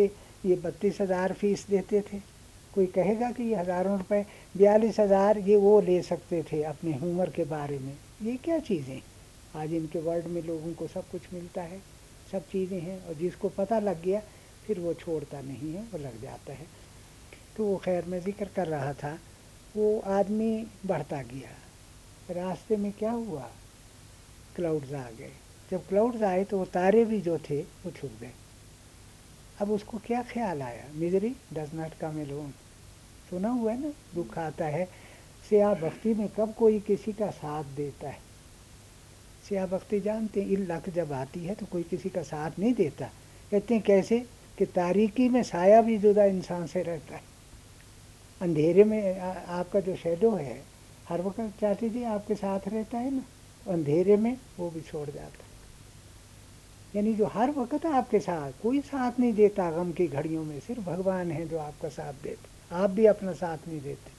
ये 0.47 0.57
बत्तीस 0.57 1.01
हज़ार 1.01 1.33
फ़ीस 1.33 1.67
देते 1.71 2.01
थे। 2.03 2.19
कोई 2.75 2.87
कहेगा 2.87 3.31
कि 3.31 3.43
ये 3.43 3.55
हज़ारों 3.55 3.97
रुपए, 3.99 4.25
बयालीस 4.57 5.01
हज़ार 5.01 5.39
ये 5.39 5.57
वो 5.57 5.81
ले 5.81 6.01
सकते 6.03 6.43
थे 6.53 6.63
अपने 6.65 6.93
हुमर 6.95 7.31
के 7.31 7.45
बारे 7.47 7.79
में। 7.79 7.97
ये 8.23 8.37
क्या 8.37 8.59
चीज़ें? 8.61 9.01
आज 9.57 9.73
इनके 9.75 10.01
वर्ल्ड 10.01 10.27
में 10.27 10.43
लोगों 10.43 10.73
को 10.73 10.87
सब 10.87 11.11
कुछ 11.11 11.33
मिलता 11.33 11.63
है। 11.63 11.81
सब 12.33 12.49
चीज़ें 12.49 12.81
हैं 12.81 13.05
और 13.07 13.15
जिसको 13.15 13.49
पता 13.49 13.79
लग 13.79 14.03
गया, 14.03 14.21
फिर 14.67 14.81
वो 14.81 14.93
छोड़ता 14.95 15.41
नहीं 15.41 15.73
है, 15.73 15.83
वो 15.83 15.99
लग 15.99 16.21
जाता 16.23 16.53
है। 16.53 16.67
तो 17.59 17.65
वो 17.65 17.77
खैर 17.77 18.05
मैं 18.05 18.21
ज़िक्र 18.21 18.49
कर 18.57 18.67
रहा 18.67 18.93
था, 18.93 19.19
वो 19.77 20.01
आदमी 20.01 20.67
बढ़ता 20.87 21.23
गया। 21.23 22.35
रास्ते 22.35 22.77
में 22.77 22.93
क्या 22.93 23.11
हुआ? 23.11 23.49
क्लाउड्स 24.57 24.93
आ 24.93 25.11
गए। 25.11 25.31
जब 25.71 25.87
क्लाउड्स 25.89 26.23
आए 26.23 26.45
तो 26.45 26.59
वो 26.59 26.65
तारे 26.65 27.05
भी 27.05 27.21
जो 27.21 27.39
थे, 27.39 27.61
वो 27.61 27.91
छुप 27.91 28.11
गए। 28.21 28.31
अब 29.61 29.71
उसको 29.71 29.99
क्या 29.99 30.23
ख्याल 30.23 30.63
आया? 30.63 30.85
Misery 30.95 31.35
does 31.53 31.75
not 31.75 31.95
come 31.95 32.19
alone 32.19 32.51
सुना 33.31 33.49
हुआ 33.49 33.73
है 33.73 33.81
ना? 33.81 33.93
दुख 34.15 34.39
आता 34.39 34.65
है। 34.65 34.85
सिया 35.51 35.75
भक्ति 35.75 36.15
में 36.15 36.29
कब 36.29 36.55
कोई 36.55 36.81
किसी 36.81 37.13
का 37.13 37.31
साथ 37.31 37.65
देता 37.65 38.09
है? 38.09 38.19
सिया 39.49 39.67
भक्ति 39.67 40.01
जानते 40.01 40.43
हैं 40.43 40.59
लक 40.59 40.89
जब 40.91 41.13
आती 41.13 41.41
है 41.41 41.55
तो 41.55 41.67
कोई 41.67 41.83
किसी 41.83 42.09
का 42.09 42.23
साथ 42.23 42.59
नहीं 42.59 42.75
देता। 42.75 43.07
कहते 43.51 43.75
हैं 43.75 43.83
कैसे? 43.83 44.27
कि 44.59 44.67
तारीकी 44.67 45.29
में 45.29 45.43
साया 45.43 45.83
भी 45.83 45.99
जुदा 45.99 46.25
इंसान 46.25 46.67
से 46.67 46.83
रहता 46.83 47.15
है। 47.15 47.23
अंधेरे 48.41 48.85
में 48.85 49.19
आ, 49.21 49.31
आपका 49.31 49.81
जो 49.81 49.95
शेडो 49.97 50.31
है 50.37 50.57
हर 51.07 51.23
वक्त 51.23 51.41
चाची 51.61 51.89
जी 51.91 52.03
आपके 52.07 52.35
साथ 52.37 52.69
रहता 52.69 52.99
है 52.99 53.11
ना 53.11 53.25
अंधेरे 53.67 54.17
में 54.17 54.37
वो 54.59 54.71
भी 54.71 54.81
छोड़ 54.83 55.09
जाता 55.11 55.45
है। 55.45 55.51
यानी 56.95 57.13
जो 57.15 57.27
हर 57.27 57.51
वक्त 57.51 57.87
आपके 57.87 58.19
साथ 58.21 58.53
कोई 58.61 58.81
साथ 58.83 59.19
नहीं 59.21 59.33
देता 59.35 59.71
गम 59.71 59.91
की 59.93 60.07
घड़ियों 60.09 60.45
में 60.45 60.59
सिर्फ़ 60.61 60.81
भगवान 60.83 61.31
है 61.31 61.47
जो 61.49 61.59
आपका 61.59 61.89
साथ 61.89 62.15
देते 62.23 62.49
आप 62.71 62.91
भी 62.91 63.07
अपना 63.07 63.33
साथ 63.33 63.67
नहीं 63.69 63.81
देते। 63.81 64.13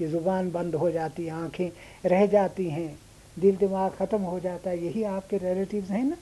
ये 0.00 0.08
ज़ुबान 0.08 0.50
बंद 0.50 0.74
हो 0.74 0.90
जाती 0.90 1.24
है 1.26 1.32
आँखें 1.34 1.70
रह 2.06 2.26
जाती 2.26 2.68
हैं 2.70 2.98
दिल 3.36 3.56
दिमाग 3.56 3.92
ख़त्म 3.92 4.20
हो 4.22 4.38
जाता 4.40 4.70
है 4.70 4.84
यही 4.84 5.02
आपके 5.06 5.38
रिलेटिव्स 5.38 5.90
हैं 5.90 6.04
ना। 6.04 6.16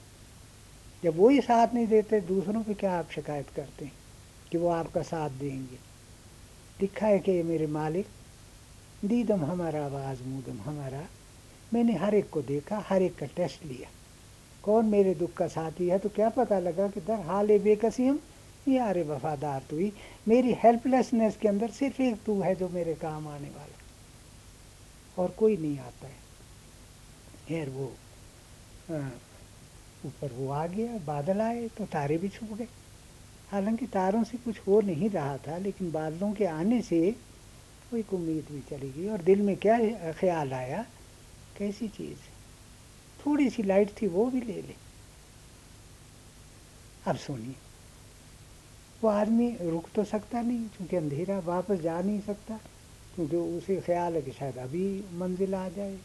जब 1.02 1.16
वो 1.16 1.28
ही 1.28 1.40
साथ 1.40 1.74
नहीं 1.74 1.86
देते 1.86 2.20
दूसरों 2.22 2.62
पे 2.64 2.74
क्या 2.74 2.92
आप 2.92 3.10
शिकायत 3.10 3.50
करते 3.50 3.84
हैं 3.84 3.98
कि 4.52 4.58
वो 4.58 4.68
आपका 4.70 5.02
साथ 5.04 5.30
देंगे? 5.38 5.80
लिखा 6.80 7.06
है 7.06 7.18
कि 7.18 7.32
ये 7.32 7.42
मेरे 7.42 7.66
मालिक, 7.66 8.06
दीदम 9.04 9.44
हमारा 9.44 9.84
आवाज़, 9.84 10.22
मूदम 10.22 10.60
हमारा। 10.60 11.06
मैंने 11.74 11.94
हर 11.94 12.14
एक 12.14 12.30
को 12.30 12.42
देखा, 12.42 12.78
हर 12.88 13.02
एक 13.02 13.16
का 13.16 13.26
टेस्ट 13.26 13.64
लिया। 13.64 13.90
कौन 14.62 14.86
मेरे 14.86 15.14
दुख 15.14 15.32
का 15.32 15.46
साथी 15.46 15.88
है? 15.88 15.98
तो 15.98 16.08
क्या 16.08 16.28
पता 16.28 16.58
लगा 16.58 16.88
कि 16.88 17.00
दर 17.00 17.20
हाल 17.20 17.58
बेकसीम 17.58 18.18
यार 18.68 18.98
वफादार 18.98 19.62
तू 19.70 19.76
ही। 19.76 19.92
मेरी 20.28 20.52
हेल्पलेसनेस 20.52 21.36
के 21.36 21.48
अंदर 21.48 21.70
सिर्फ़ 21.70 22.02
एक 22.02 22.22
तू 22.22 22.40
है 22.40 22.54
जो 22.54 22.68
मेरे 22.68 22.94
काम 22.94 23.28
आने 23.28 23.48
वाला। 23.48 25.22
और 25.22 25.30
कोई 25.30 25.56
नहीं 25.56 25.78
आता 25.78 26.06
है। 26.06 26.16
खैर 27.48 27.70
वो 27.70 27.84
ऊपर 30.06 30.32
वो 30.32 30.50
आ 30.50 30.66
गया, 30.66 30.98
बादल 30.98 31.40
आए 31.40 31.68
तो 31.68 31.86
तारे 31.86 32.18
भी 32.18 32.28
छुप 32.28 32.48
गए। 32.48 32.68
हालाँकि 33.52 33.86
तारों 33.86 34.24
से 34.24 34.38
कुछ 34.38 34.58
हो 34.58 34.80
नहीं 34.80 35.10
रहा 35.10 35.36
था, 35.36 35.58
लेकिन 35.58 35.92
बादलों 35.92 36.32
के 36.32 36.44
आने 36.44 36.82
से 36.82 37.16
वो 37.92 37.98
एक 37.98 38.14
उम्मीद 38.14 38.46
भी 38.52 38.60
चली 38.60 38.90
गई 38.90 39.08
और 39.08 39.22
दिल 39.22 39.42
में 39.42 39.56
क्या 39.56 39.78
ख्याल 40.12 40.52
आया? 40.52 40.86
कैसी 41.58 41.88
चीज़? 41.88 42.18
थोड़ी 43.26 43.50
सी 43.50 43.62
लाइट 43.62 43.90
थी, 44.02 44.06
वो 44.06 44.26
भी 44.26 44.40
ले 44.40 44.62
ले। 44.62 44.74
अब 47.06 47.16
सुनिए, 47.16 47.54
वो 49.04 49.10
आदमी 49.10 49.56
रुक 49.62 49.88
तो 49.94 50.04
सकता 50.04 50.42
नहीं, 50.42 50.68
क्योंकि 50.68 50.96
अंधेरा 50.96 51.38
वापस 51.38 51.76
जा 51.76 52.00
नहीं 52.00 52.20
सकता, 52.20 52.60
क्योंकि 53.14 53.36
उसे 53.36 53.76
ख्याल 53.76 54.14
है 54.14 54.22
कि 54.22 54.32
शायद 54.32 54.58
अभी 54.58 55.04
मंजिल 55.12 55.54
आ 55.54 55.68
जाए। 55.68 55.98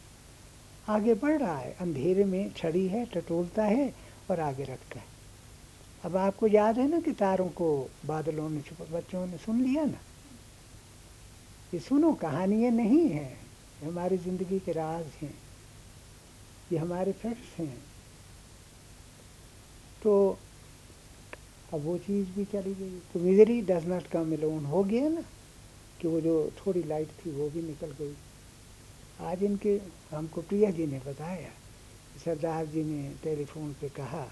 आगे 0.88 1.14
बढ़ 1.14 1.38
रहा 1.38 1.58
है, 1.58 1.76
अंधेरे 1.80 2.24
में 2.24 2.52
छड़ी 2.56 2.86
है, 2.88 3.04
टटोलता 3.04 3.64
है 3.64 3.94
और 4.30 4.40
आगे 4.40 4.64
रखता 4.64 5.00
है। 5.00 5.13
अब 6.04 6.16
आपको 6.16 6.46
याद 6.46 6.78
है 6.78 6.88
ना 6.88 6.98
कि 7.00 7.12
तारों 7.12 7.48
को 7.50 7.66
बादलों 8.06 8.48
ने 8.50 8.60
छुपा, 8.60 8.84
बच्चों 8.92 9.26
ने 9.26 9.38
सुन 9.38 9.62
लिया 9.62 9.84
ना? 9.84 10.00
ये 11.74 11.80
सुनो, 11.80 12.12
कहानियाँ 12.12 12.70
नहीं 12.72 13.08
हैं 13.08 13.38
हमारी 13.84 14.16
ज़िंदगी 14.18 14.58
के 14.58 14.72
राज 14.72 15.06
हैं, 15.22 15.34
ये 16.72 16.78
हमारे 16.78 17.12
फैक्ट्स 17.12 17.58
हैं। 17.58 17.78
तो 20.02 20.38
अब 21.72 21.84
वो 21.84 21.96
चीज़ 21.98 22.28
भी 22.28 22.44
चली 22.44 22.74
गई। 22.74 22.98
तो 23.12 23.20
misery 23.20 23.60
does 23.62 23.86
not 23.86 24.06
come 24.06 24.32
alone 24.34 24.64
हो 24.66 24.84
गया 24.84 25.08
ना 25.08 25.24
कि 26.00 26.08
वो 26.08 26.20
जो 26.20 26.36
थोड़ी 26.58 26.82
लाइट 26.82 27.08
थी, 27.08 27.30
वो 27.30 27.50
भी 27.50 27.62
निकल 27.62 27.96
गई। 28.00 28.14
आज 29.22 29.42
इनके, 29.42 29.80
हमको 30.10 30.42
प्रिया 30.42 30.70
जी 30.70 30.86
ने 30.86 30.98
बताया, 31.06 31.50
सरदार 32.24 32.66
जी 32.66 32.84
ने 32.84 33.12
टेलीफोन 33.22 33.72
पे 33.80 33.88
कहा 33.88 34.26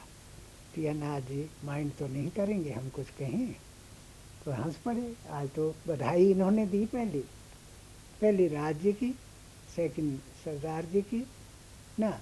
नाथ 0.78 1.20
जी 1.20 1.50
माइंड 1.64 1.92
तो 1.92 2.06
नहीं 2.06 2.30
करेंगे, 2.30 2.70
हम 2.70 2.88
कुछ 2.88 3.06
कहें। 3.10 3.56
तो 4.44 4.50
हंस 4.50 4.76
पड़े। 4.76 5.16
आज 5.30 5.48
तो 5.48 5.74
बधाई 5.88 6.30
इन्होंने 6.30 6.66
दी 6.66 6.86
पहली। 6.86 7.20
पहले 8.20 8.48
राज्य 8.48 8.92
की 8.92 9.14
सेकंड 9.76 10.18
सरदार 10.18 10.84
जी 10.84 11.02
की, 11.02 11.26
ना, 11.98 12.20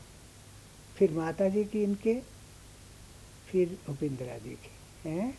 फिर 0.96 1.12
माता 1.12 1.48
जी 1.48 1.64
की 1.64 1.82
इनके, 1.82 2.22
फिर 3.46 3.78
उपेंद्रा 3.88 4.38
जी 4.38 4.50
की, 4.50 5.08
हैं? 5.08 5.38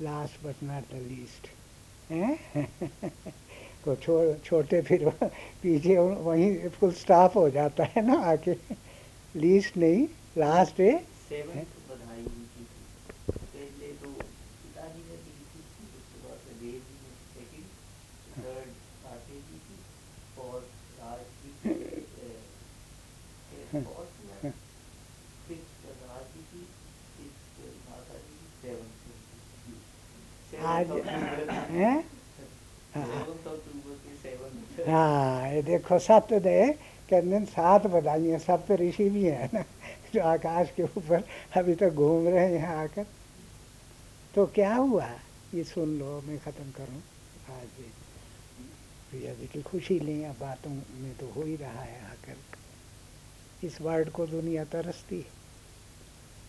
Last 0.00 0.44
but 0.44 0.54
not 0.62 0.82
the 0.82 0.94
least 0.94 1.48
हैं? 2.10 2.68
को 3.84 3.94
छोड़ 3.94 4.38
छोटे 4.38 4.82
फिर 4.82 5.08
पीछे 5.62 5.98
वहीं 5.98 6.68
फुल 6.68 6.92
स्टाफ 6.92 7.36
हो 7.36 7.50
जाता 7.50 7.84
है 7.84 8.06
ना 8.06 8.14
आके। 8.14 8.52
लीस्ट 9.36 9.76
नहीं 9.76 10.08
लास्ट 10.38 10.80
है। 10.80 11.04
आज, 30.68 30.90
हैं 31.70 31.96
हाँ 34.86 35.50
ये 35.52 35.62
देखो 35.62 35.98
सत्य 35.98 36.40
दे 36.40 36.60
कहते 37.10 37.44
सात 37.46 37.86
बधाइयाँ 37.86 38.38
सप्त 38.38 38.70
ऋषि 38.80 39.08
भी 39.10 39.24
हैं 39.24 39.48
ना, 39.54 39.62
जो 40.14 40.22
आकाश 40.22 40.70
के 40.76 40.82
ऊपर 40.82 41.24
अभी 41.56 41.74
तो 41.74 41.90
घूम 41.90 42.28
रहे 42.28 42.44
हैं 42.44 42.52
यहाँ 42.52 42.76
आकर। 42.84 43.06
तो 44.34 44.46
क्या 44.54 44.74
हुआ? 44.74 45.08
ये 45.54 45.64
सुन 45.64 45.98
लो, 45.98 46.20
मैं 46.26 46.38
ख़त्म 46.38 46.70
करूँ। 46.76 47.00
आज 47.50 47.68
प्रिया 49.10 49.32
जी 49.34 49.46
की 49.52 49.62
खुशी 49.62 49.98
लें, 50.00 50.26
अब 50.26 50.36
बातों 50.40 50.70
में 50.70 51.14
तो 51.20 51.26
हो 51.36 51.42
ही 51.42 51.56
रहा 51.56 51.82
है 51.82 52.00
आकर। 52.10 53.66
इस 53.66 53.80
वर्ड 53.80 54.10
को 54.10 54.26
दुनिया 54.26 54.64
तरसती 54.64 55.16
है। 55.16 55.36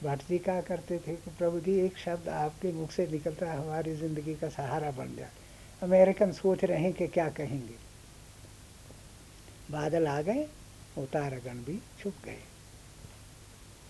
जी 0.01 0.37
कहा 0.39 0.61
करते 0.61 0.97
थे 0.97 1.13
कि 1.13 1.31
प्रभु 1.37 1.59
जी, 1.59 1.73
एक 1.79 1.97
शब्द 1.97 2.27
आपके 2.29 2.71
मुख 2.73 2.91
से 2.91 3.07
निकलता 3.07 3.53
हमारी 3.53 3.95
ज़िंदगी 3.95 4.35
का 4.35 4.49
सहारा 4.49 4.91
बन 4.91 5.15
जाए 5.15 5.31
अमेरिकन 5.81 6.31
सोच 6.31 6.63
रहे 6.63 6.81
हैं 6.81 6.93
कि 6.93 7.07
क्या 7.09 7.27
कहेंगे। 7.31 7.75
बादल 9.71 10.07
आ 10.07 10.21
गए 10.21 10.47
उतारगण 10.97 11.63
भी 11.65 11.77
छुप 11.99 12.13
गए। 12.25 12.39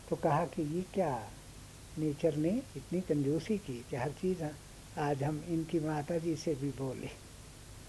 तो 0.09 0.15
कहा 0.15 0.45
कि 0.47 0.61
ये 0.75 0.83
क्या, 0.93 1.13
नेचर 1.99 2.35
ने 2.37 2.49
इतनी 2.77 3.01
कंजूसी 3.01 3.57
की 3.59 3.83
कि 3.89 3.95
हर 3.95 4.11
चीज़ 4.21 4.43
आज 4.99 5.23
हम 5.23 5.43
इनकी 5.49 5.79
माता 5.79 6.17
जी 6.17 6.35
से 6.35 6.55
भी 6.55 6.69
बोले। 6.77 7.09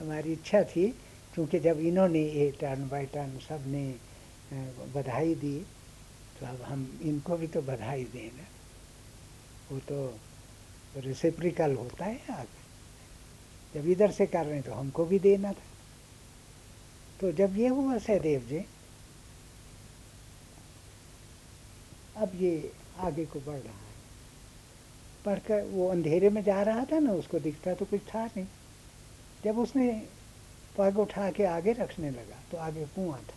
हमारी 0.00 0.32
इच्छा 0.32 0.62
थी, 0.64 0.88
क्योंकि 1.34 1.58
जब 1.60 1.80
इन्होंने 1.80 2.22
ये 2.22 2.50
टर्न 2.60 2.88
बाय 2.88 3.06
टर्न 3.06 3.38
सबने 3.40 3.84
बधाई 4.94 5.34
दी 5.36 5.58
तो 6.40 6.46
अब 6.46 6.62
हम 6.62 7.00
इनको 7.02 7.36
भी 7.36 7.46
तो 7.46 7.62
बधाई 7.62 8.04
दें 8.04 8.30
ना। 8.36 8.44
वो 9.70 9.78
तो 9.88 9.98
रिसिप्रिकल 10.96 11.74
होता 11.76 12.04
है 12.04 12.20
आगे 12.30 12.58
जब 13.74 13.88
इधर 13.90 14.10
से 14.10 14.26
कर 14.26 14.44
रहे 14.46 14.54
हैं 14.54 14.62
तो 14.64 14.72
हमको 14.72 15.04
भी 15.04 15.18
देना 15.18 15.52
था। 15.52 15.68
तो 17.20 17.32
जब 17.32 17.56
ये 17.58 17.68
हुआ, 17.68 17.98
सहदेव 17.98 18.40
जी, 18.40 18.64
अब 22.16 22.30
ये 22.34 22.72
आगे 22.98 23.24
को 23.26 23.40
बढ़ 23.40 23.58
रहा 23.58 23.72
है। 23.72 23.88
पढ़कर 25.24 25.62
वो 25.64 25.88
अंधेरे 25.90 26.28
में 26.30 26.42
जा 26.44 26.62
रहा 26.62 26.84
था 26.84 26.98
ना, 26.98 27.12
उसको 27.12 27.38
दिखता 27.40 27.74
तो 27.74 27.84
कुछ 27.84 28.00
था 28.08 28.24
नहीं। 28.26 28.46
जब 29.44 29.58
उसने 29.58 29.90
पग 30.78 30.98
उठा 30.98 31.30
के 31.30 31.44
आगे 31.44 31.72
रखने 31.72 32.10
लगा 32.10 32.38
तो 32.50 32.56
आगे 32.58 32.84
कुआँ 32.86 33.20
था। 33.20 33.34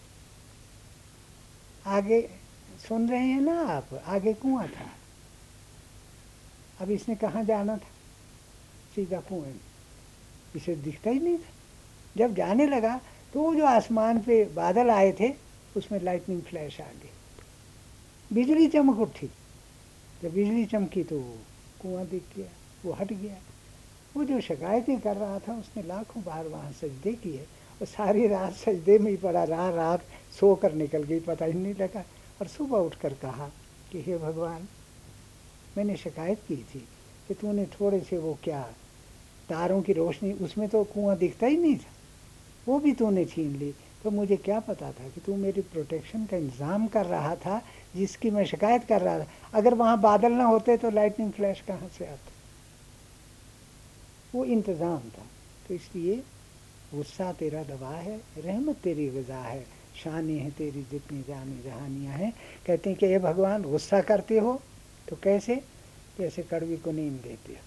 आगे 1.91 2.19
सुन 2.79 3.09
रहे 3.09 3.25
हैं 3.25 3.41
ना 3.41 3.61
आप? 3.61 4.03
आगे 4.05 4.33
कुआँ 4.33 4.67
था। 4.67 4.89
अब 6.81 6.91
इसने 6.91 7.15
कहाँ 7.15 7.43
जाना 7.43 7.77
था? 7.77 7.89
सीधा 8.95 9.19
कुएँ 9.19 9.61
इसे 10.55 10.75
दिखता 10.75 11.09
ही 11.09 11.19
नहीं 11.19 11.37
था। 11.37 11.51
जब 12.17 12.35
जाने 12.35 12.67
लगा 12.67 13.01
तो 13.33 13.41
वो 13.41 13.55
जो 13.55 13.65
आसमान 13.65 14.19
पे 14.19 14.45
बादल 14.45 14.89
आए 14.89 15.11
थे, 15.11 15.33
उसमें 15.77 15.99
लाइटनिंग 15.99 16.41
फ्लैश 16.41 16.81
आ 16.81 16.83
गई। 16.83 17.09
बिजली 18.33 18.67
चमक 18.67 18.99
उठी। 18.99 19.29
जब 20.23 20.33
बिजली 20.33 20.65
चमकी 20.65 21.03
तो 21.03 21.19
कुआँ 21.81 22.05
दिख 22.05 22.23
गया, 22.37 22.47
वो 22.85 22.93
हट 22.93 23.13
गया। 23.13 23.35
वो 24.17 24.23
जो 24.23 24.41
शिकायतें 24.41 24.99
कर 24.99 25.17
रहा 25.17 25.39
था, 25.39 25.53
उसने 25.53 25.83
लाखों 25.83 26.23
बार 26.23 26.47
वहाँ 26.47 26.71
सजदे 26.71 27.13
किए 27.13 27.47
और 27.81 27.87
सारी 27.87 28.27
रात 28.27 28.53
सजदे 28.53 28.99
में 28.99 29.11
ही 29.11 29.17
पड़ा। 29.17 29.43
रहा 29.43 29.69
रात 29.69 30.01
सो 30.39 30.55
कर 30.55 30.73
निकल 30.73 31.03
गई, 31.03 31.19
पता 31.19 31.45
ही 31.45 31.53
नहीं 31.53 31.75
लगा। 31.75 32.03
और 32.41 32.47
सुबह 32.49 32.77
उठकर 32.79 33.13
कहा 33.21 33.47
कि 33.91 34.01
हे 34.01 34.17
भगवान, 34.17 34.67
मैंने 35.77 35.95
शिकायत 35.97 36.39
की 36.47 36.55
थी 36.65 36.79
कि 37.27 37.33
तूने 37.33 37.65
थोड़े 37.71 37.99
से 37.99 38.17
वो 38.17 38.37
क्या 38.43 38.61
तारों 39.49 39.81
की 39.81 39.93
रोशनी, 39.93 40.31
उसमें 40.33 40.67
तो 40.69 40.83
कुआँ 40.85 41.17
दिखता 41.17 41.47
ही 41.47 41.57
नहीं 41.57 41.75
था, 41.77 41.91
वो 42.67 42.79
भी 42.79 42.93
तूने 42.93 43.25
छीन 43.25 43.55
ली। 43.55 43.73
तो 44.03 44.11
मुझे 44.11 44.35
क्या 44.37 44.59
पता 44.59 44.91
था 44.91 45.07
कि 45.09 45.21
तू 45.21 45.35
मेरी 45.35 45.61
प्रोटेक्शन 45.63 46.25
का 46.25 46.37
इंतज़ाम 46.37 46.87
कर 46.87 47.05
रहा 47.05 47.35
था, 47.35 47.61
जिसकी 47.95 48.29
मैं 48.31 48.45
शिकायत 48.45 48.83
कर 48.83 49.01
रहा 49.01 49.19
था। 49.19 49.27
अगर 49.53 49.73
वहाँ 49.73 49.99
बादल 50.01 50.31
ना 50.31 50.43
होते 50.43 50.77
तो 50.77 50.89
लाइटनिंग 50.89 51.31
फ्लैश 51.31 51.61
कहाँ 51.67 51.89
से 51.89 52.05
आते? 52.05 52.31
वो 54.33 54.43
इंतज़ाम 54.45 54.99
था। 55.09 55.25
तो 55.67 55.73
इसलिए 55.73 56.15
गुस्सा 56.93 57.31
तेरा 57.33 57.63
दबा 57.63 57.89
है, 57.89 58.19
रहमत 58.37 58.75
तेरी 58.83 59.07
गज़ा 59.09 59.39
है। 59.39 59.65
शानी 59.95 60.37
है, 60.39 60.49
तेरी 60.51 60.81
जितनी 60.91 61.21
जानी 61.21 61.61
जहानियाँ 61.63 62.13
हैं। 62.13 62.31
कहते 62.67 62.89
हैं 62.89 62.99
कि 62.99 63.05
ये 63.05 63.19
भगवान, 63.19 63.61
गुस्सा 63.61 64.01
करते 64.01 64.39
हो? 64.39 64.61
तो 65.09 65.15
कैसे? 65.15 65.55
जैसे 66.19 66.43
कड़वी 66.43 66.77
को 66.77 66.91
नींद 66.91 67.13
देते 67.13 67.53
हो। 67.53 67.59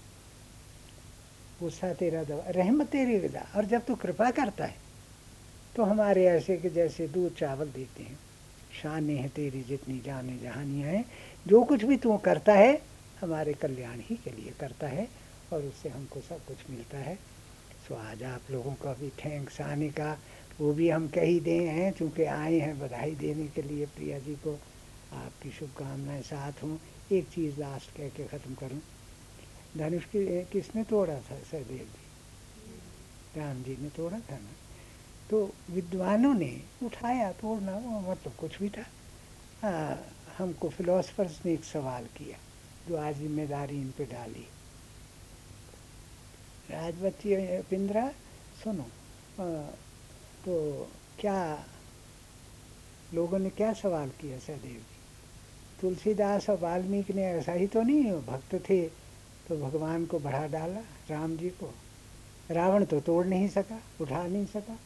गुस्सा 1.59 1.93
तेरा 1.93 2.23
दवा, 2.23 2.43
रहमत 2.49 2.87
तेरी 2.87 3.17
विदा। 3.17 3.45
और 3.55 3.65
जब 3.65 3.85
तू 3.85 3.95
कृपा 3.95 4.29
करता 4.31 4.65
है 4.65 4.75
तो 5.75 5.83
हमारे 5.83 6.25
ऐसे 6.25 6.57
कि 6.57 6.69
जैसे 6.69 7.07
दूध 7.07 7.35
चावल 7.35 7.65
देते 7.65 8.03
हैं। 8.03 8.19
शान 8.81 9.09
है, 9.09 9.27
तेरी 9.29 9.61
जितनी 9.61 9.99
जाने 9.99 10.37
जहानियाँ 10.37 10.89
हैं। 10.89 11.05
जो 11.47 11.63
कुछ 11.63 11.83
भी 11.83 11.97
तू 11.97 12.17
करता 12.17 12.53
है, 12.53 12.81
हमारे 13.21 13.53
कल्याण 13.53 13.99
ही 13.99 14.15
के 14.15 14.31
लिए 14.31 14.53
करता 14.59 14.87
है, 14.87 15.07
और 15.53 15.61
उससे 15.61 15.89
हमको 15.89 16.19
सब 16.19 16.45
कुछ 16.45 16.57
मिलता 16.69 16.97
है। 16.97 17.15
सो 17.87 17.95
आज 17.95 18.23
आप 18.23 18.41
लोगों 18.51 18.73
का 18.73 18.93
भी 18.93 19.09
थैंक्स 19.09 19.61
आने 19.61 19.89
का 19.89 20.17
वो 20.61 20.73
भी 20.73 20.89
हम 20.89 21.07
कही 21.07 21.39
दे 21.39 21.57
हैं 21.69 21.91
चूँकि 21.91 22.23
आए 22.23 22.59
हैं 22.59 22.79
बधाई 22.79 23.15
देने 23.15 23.47
के 23.47 23.61
लिए 23.61 23.85
प्रिया 23.85 24.19
जी 24.19 24.35
को। 24.35 24.53
आपकी 25.13 25.51
शुभकामनाएँ 25.51 26.21
साथ 26.21 26.63
हों। 26.63 26.77
एक 27.11 27.27
चीज़ 27.27 27.59
लास्ट 27.59 27.95
कह 27.97 28.09
के 28.09 28.23
ख़त्म 28.27 28.53
करूँ। 28.53 28.81
धनुष 29.77 30.05
की 30.05 30.43
किसने 30.43 30.83
तोड़ा 30.83 31.15
था? 31.15 31.37
सहदेव 31.51 31.87
जी। 31.87 33.39
राम 33.39 33.63
जी 33.63 33.77
ने 33.81 33.89
तोड़ा 33.89 34.19
था 34.19 34.37
ना? 34.37 34.51
तो 35.29 35.53
विद्वानों 35.69 36.33
ने 36.33 36.51
उठाया 36.83 37.31
तोड़ना 37.31 37.77
वो 37.77 37.99
मतलब 38.11 38.33
कुछ 38.33 38.59
भी 38.59 38.69
था। 38.69 38.85
आ, 39.63 39.95
हमको 40.37 40.69
फिलोसफर्स 40.69 41.39
ने 41.45 41.53
एक 41.53 41.63
सवाल 41.63 42.05
किया 42.17 42.37
जो 42.87 42.97
आज 42.97 43.15
ज़िम्मेदारी 43.15 43.81
इन 43.81 43.91
पे 43.97 44.05
डाली। 44.05 44.45
राजवती 46.71 47.35
पिंद्रा 47.61 48.07
सुनो 48.63 48.87
आ, 49.39 49.45
तो 50.47 50.87
क्या 51.19 51.65
लोगों 53.13 53.39
ने 53.39 53.49
क्या 53.49 53.73
सवाल 53.73 54.09
किया 54.09 54.39
सहदेव 54.39 54.71
जी? 54.71 54.83
तुलसीदास 55.81 56.49
और 56.49 56.59
वाल्मीकि 56.59 57.13
ने 57.13 57.23
ऐसा 57.23 57.51
ही 57.51 57.67
तो 57.67 57.81
नहीं, 57.81 58.11
भक्त 58.11 58.55
थे 58.69 58.87
तो 59.47 59.57
भगवान 59.57 60.05
को 60.05 60.19
बढ़ा 60.19 60.47
डाला, 60.47 60.79
राम 61.09 61.37
जी 61.37 61.49
को। 61.49 61.73
रावण 62.51 62.85
तो 62.85 62.99
तोड़ 62.99 63.25
नहीं 63.25 63.47
सका, 63.47 63.81
उठा 64.01 64.27
नहीं 64.27 64.45
सका, 64.45 64.79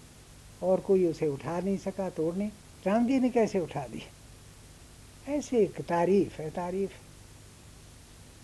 और 0.63 0.79
कोई 0.79 1.05
उसे 1.05 1.27
उठा 1.27 1.59
नहीं 1.59 1.77
सका, 1.77 2.09
तोड़ 2.09 2.35
नहीं। 2.35 2.51
राम 2.87 3.07
जी 3.07 3.19
ने 3.19 3.29
कैसे 3.29 3.59
उठा 3.59 3.87
दिया? 3.87 5.33
ऐसे 5.33 5.57
एक 5.57 5.81
तारीफ़ 5.81 6.41
है, 6.41 6.49
तारीफ़। 6.49 6.91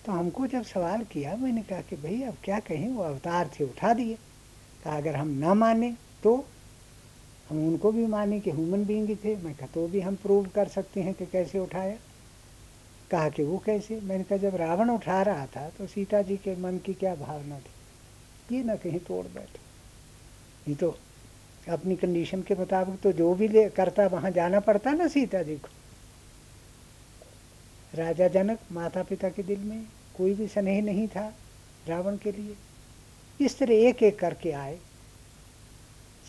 तो 0.06 0.12
हमको 0.12 0.48
जब 0.48 0.64
सवाल 0.64 1.04
किया, 1.04 1.36
मैंने 1.36 1.64
कहा 1.64 1.82
कि 1.82 1.96
भाई, 1.96 2.22
अब 2.22 2.38
क्या 2.44 2.60
कहें, 2.60 2.90
वो 2.90 3.04
अवतार 3.04 3.52
थे, 3.60 3.64
उठा 3.64 3.94
दिए। 3.94 4.18
कहा, 4.84 4.98
अगर 4.98 5.16
हम 5.16 5.28
ना 5.28 5.54
माने 5.54 5.98
तो 6.24 6.46
हम 7.50 7.68
उनको 7.68 7.92
भी 7.92 8.06
माने 8.08 8.40
कि 8.40 8.52
ह्यूमन 8.52 8.84
बींग 8.86 9.16
थे। 9.26 9.36
मैं 9.36 9.54
कहा 9.56 9.68
तो 9.74 9.88
भी 9.88 10.00
हम 10.02 10.16
प्रूव 10.16 10.48
कर 10.48 10.68
सकते 10.68 11.02
हैं 11.02 11.14
कि 11.14 11.26
कैसे 11.26 11.60
उठाया। 11.60 11.96
कहा 13.12 13.30
कि 13.30 13.44
वो 13.44 13.58
कैसे? 13.66 14.00
मैंने 14.02 14.24
कहा, 14.24 14.38
जब 14.38 14.56
रावण 14.56 14.90
उठा 14.90 15.22
रहा 15.22 15.46
था 15.46 15.70
तो 15.70 15.88
सीता 15.88 16.22
जी 16.22 16.38
के 16.38 16.56
मन 16.56 16.78
की 16.78 16.94
क्या 16.94 17.16
भावना 17.16 17.60
थी? 17.60 18.56
ये 18.56 18.64
ना 18.64 18.76
कहीं, 18.76 19.00
तोड़ 19.00 19.26
बैठे। 19.26 19.60
नहीं 20.68 20.76
तो 20.76 20.96
अपनी 21.70 21.96
कंडीशन 21.96 22.42
के 22.42 22.56
मुताबिक 22.56 23.00
तो 23.00 23.12
जो 23.12 23.34
भी 23.36 23.48
ले, 23.48 23.70
करता, 23.70 24.08
वहाँ 24.08 24.32
जाना 24.32 24.60
पड़ता 24.60 24.92
ना 24.92 25.08
सीता 25.08 25.42
जी 25.44 25.56
को। 25.56 25.70
राजा 27.94 28.28
जनक 28.28 28.60
माता 28.72 29.04
पिता 29.04 29.30
के 29.30 29.44
दिल 29.44 29.60
में 29.60 29.86
कोई 30.18 30.34
भी 30.34 30.48
स्नेह 30.48 30.82
नहीं 30.82 31.08
था 31.08 31.28
रावण 31.88 32.18
के 32.18 32.32
लिए। 32.32 32.56
इस 33.40 33.58
तरह 33.60 33.74
एक 33.80 34.04
एक 34.04 34.20
करके 34.20 34.52
आए। 34.52 34.78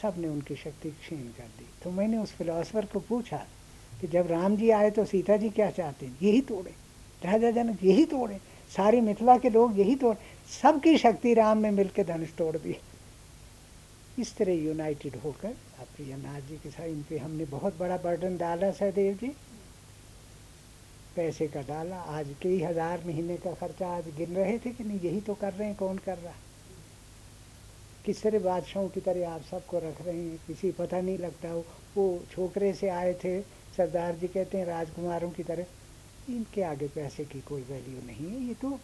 सबने 0.03 0.29
उनकी 0.29 0.57
शक्ति 0.57 0.91
क्षीण 0.91 1.23
कर 1.39 1.47
दी। 1.59 1.67
तो 1.85 1.91
मैंने 1.91 2.19
उस 2.19 2.33
फिलोसफर 2.33 2.87
को 2.87 3.01
पूछा 3.01 3.45
कि 4.01 4.07
जब 4.07 4.31
राम 4.31 4.57
जी 4.57 4.71
आए 4.71 4.91
तो 4.91 5.05
सीता 5.05 5.37
जी 5.37 5.49
क्या 5.51 5.71
चाहते 5.71 6.07
हैं? 6.07 6.17
यही 6.23 6.41
तोड़े। 6.43 6.75
राजा 7.23 7.51
जनक, 7.53 7.85
यही 7.85 8.05
तोड़े। 8.07 8.39
सारी 8.71 9.01
मिथिला 9.01 9.37
के 9.39 9.51
लोग 9.51 9.79
यही 9.79 9.95
तोड़े। 9.97 10.19
सबकी 10.53 10.97
शक्ति 10.99 11.35
राम 11.35 11.59
में 11.59 11.71
मिलकर 11.71 12.05
धनुष 12.07 12.35
तोड़ 12.39 12.57
दी। 12.57 12.77
इस 14.19 14.37
तरह 14.37 14.53
यूनाइटेड 14.55 15.17
होकर 15.17 15.55
प्रियनाथ 15.97 16.41
जी 16.41 16.57
के 16.57 16.71
साथ 16.71 16.87
इन 16.87 17.03
पे 17.09 17.19
हमने 17.19 17.45
बहुत 17.47 17.79
बड़ा 17.79 17.97
बर्डन 17.97 18.37
डाला, 18.37 18.71
सहदेव 18.71 19.15
जी। 19.15 19.29
पैसे 21.17 21.47
का 21.49 21.61
डाला। 21.61 21.97
आज 21.97 22.35
कई 22.43 22.61
हज़ार 22.63 23.03
महीने 23.07 23.37
का 23.37 23.53
खर्चा 23.53 23.89
आज 23.89 24.09
गिन 24.17 24.35
रहे 24.37 24.59
थे 24.59 24.71
कि 24.71 24.85
नहीं? 24.85 25.01
यही 25.01 25.21
तो 25.21 25.35
कर 25.35 25.53
रहे 25.53 25.69
हैं। 25.69 25.77
कौन 25.77 25.99
कर 25.99 26.19
रहा? 26.19 26.35
किस 28.09 28.23
तरह 28.23 28.38
बादशाहों 28.38 28.88
की 28.88 29.01
तरह 29.01 29.29
आप 29.29 29.42
सबको 29.42 29.79
रख 29.79 30.03
रहे 30.03 30.16
हैं? 30.16 30.40
किसी 30.47 30.71
पता 30.71 31.01
नहीं 31.01 31.18
लगता। 31.18 31.51
हो 31.51 31.64
वो 31.97 32.25
छोकरे 32.31 32.73
से 32.73 32.88
आए 32.88 33.14
थे, 33.14 33.40
सरदार 33.77 34.14
जी 34.14 34.29
कहते 34.29 34.59
हैं, 34.59 34.66
राजकुमारों 34.66 35.31
की 35.31 35.42
तरह। 35.42 35.66
इनके 36.31 36.62
आगे 36.62 36.88
पैसे 36.88 37.25
की 37.25 37.40
कोई 37.40 37.62
वैल्यू 37.62 38.07
नहीं 38.07 38.31
है। 38.31 38.49
ये 38.49 38.55
तो 38.55 38.81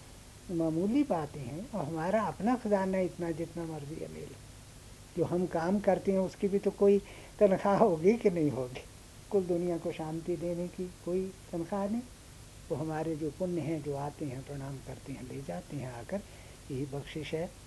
मामूली 0.51 1.03
बातें 1.03 1.41
हैं। 1.41 1.71
और 1.71 1.85
हमारा 1.85 2.23
अपना 2.23 2.57
खजाना 2.57 2.99
इतना 2.99 3.31
जितना 3.31 3.65
मर्ज़ी 3.65 3.95
है 3.95 4.15
ले 4.15 4.21
लो 4.21 4.37
जो 5.17 5.25
हम 5.25 5.47
काम 5.47 5.81
करते 5.81 6.13
हैं, 6.13 6.19
उसकी 6.19 6.49
भी 6.49 6.59
तो 6.59 6.71
कोई 6.71 6.99
तनख्वाह 7.39 7.77
होगी 7.77 8.13
कि 8.13 8.31
नहीं 8.31 8.51
होगी? 8.51 8.85
कुल 9.31 9.43
दुनिया 9.43 9.79
को 9.79 9.93
शांति 9.93 10.37
देने 10.37 10.69
की 10.69 10.91
कोई 11.05 11.33
तनख्वाह 11.53 11.89
नहीं। 11.89 12.03
वो 12.71 12.77
हमारे 12.77 13.17
जो 13.17 13.31
पुण्य 13.31 13.61
हैं, 13.61 13.83
जो 13.83 13.97
आते 13.97 14.25
हैं, 14.25 14.47
प्रणाम 14.47 14.77
करते 14.77 15.13
हैं, 15.13 15.29
ले 15.29 15.43
जाते 15.43 15.77
हैं 15.77 15.93
आकर, 15.93 16.21
यही 16.71 16.87
बख्शिश 16.87 17.35
है। 17.35 17.64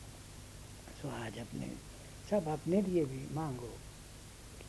सो 1.01 1.07
आज 1.09 1.37
अपने, 1.37 1.71
सब 2.29 2.47
अपने 2.47 2.81
लिए 2.81 3.05
भी 3.05 3.35
मांगो 3.35 3.73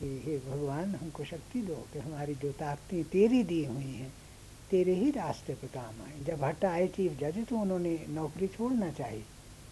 कि 0.01 0.23
हे 0.27 0.39
भगवान, 0.39 0.95
हमको 0.95 1.25
शक्ति 1.25 1.63
दो 1.63 1.75
कि 1.75 1.99
हमारी 1.99 2.35
जो 2.35 2.53
ताकतें 2.53 3.05
तेरी 3.05 3.43
दी 3.43 3.65
हुई 3.65 3.85
हैं, 3.85 4.13
तेरे 4.71 4.95
ही 4.95 5.11
रास्ते 5.11 5.55
पे 5.55 5.67
काम 5.67 6.03
आए। 6.03 6.25
जब 6.25 6.45
हट 6.45 6.65
आए 6.65 6.89
चीफ 6.89 7.13
जज 7.13 7.47
तो 7.49 7.57
उन्होंने 7.57 8.07
नौकरी 8.09 8.47
छोड़ना 8.47 8.91
चाहिए। 8.91 9.25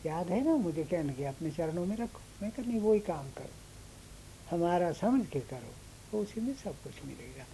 याद 0.07 0.29
है 0.29 0.45
ना 0.45 0.57
मुझे 0.57 0.85
कहने 0.85 1.13
के, 1.13 1.25
अपने 1.25 1.51
चरणों 1.51 1.87
में 1.87 1.97
रखो। 1.97 2.21
मैं 2.43 2.51
कर 2.51 2.67
नहीं 2.67 2.81
वही 2.81 3.01
काम 3.01 3.31
करो। 3.31 3.53
हमारा 4.51 4.93
समझ 4.93 5.27
के 5.27 5.41
करो। 5.41 5.75
तो 6.13 6.19
उसी 6.19 6.41
में 6.41 6.55
सब 6.55 6.83
कुछ 6.83 7.05
मिलेगा। 7.05 7.45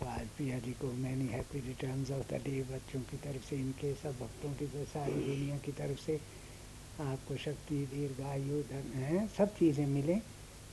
तो 0.00 0.06
आज 0.06 0.26
जी 0.62 0.72
को 0.72 0.92
many 0.92 1.26
happy 1.26 1.60
return 1.60 2.00
of 2.00 2.34
the 2.34 2.34
day 2.34 2.62
बच्चों 2.62 3.00
की 3.00 3.16
तरफ़ 3.16 3.50
से, 3.50 3.56
इनके 3.56 3.94
सब 3.94 4.12
भक्तों 4.12 4.52
की, 4.52 4.66
सारी 4.66 5.12
दुनिया 5.12 5.58
की 5.58 5.72
तरफ़ 5.72 6.00
से 6.00 6.37
आपको 6.98 7.36
शक्ति 7.36 7.86
दीर्घायु, 7.86 8.62
धन 8.62 8.92
है, 8.92 9.26
सब 9.28 9.54
चीज़ें 9.54 9.86
मिलें, 9.86 10.20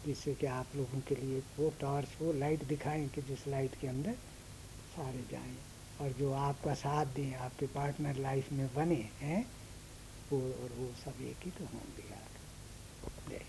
जिससे 0.05 0.33
कि 0.35 0.45
आप 0.45 0.75
लोगों 0.75 1.01
के 1.01 1.15
लिए 1.15 1.39
वो 1.59 1.69
टॉर्च 1.81 2.17
वो 2.21 2.31
लाइट 2.33 2.63
दिखाएँ 2.65 3.07
कि 3.09 3.21
जिस 3.21 3.47
लाइट 3.47 3.75
के 3.75 3.87
अंदर 3.87 4.17
सारे 4.87 5.23
जाएँ। 5.31 5.63
और 5.99 6.13
जो 6.13 6.31
आपका 6.33 6.73
साथ 6.73 7.05
दें, 7.13 7.33
आपके 7.35 7.67
पार्टनर 7.67 8.15
लाइफ 8.17 8.51
में 8.51 8.67
बने, 8.73 9.01
हैं, 9.21 9.43
वो 10.31 10.41
और 10.53 10.73
वो 10.73 10.93
सब 10.95 11.21
एक 11.21 11.45
ही 11.45 11.51
तो 11.51 11.65
होंगे 11.65 12.09
यार 12.09 12.39
जय 13.27 13.45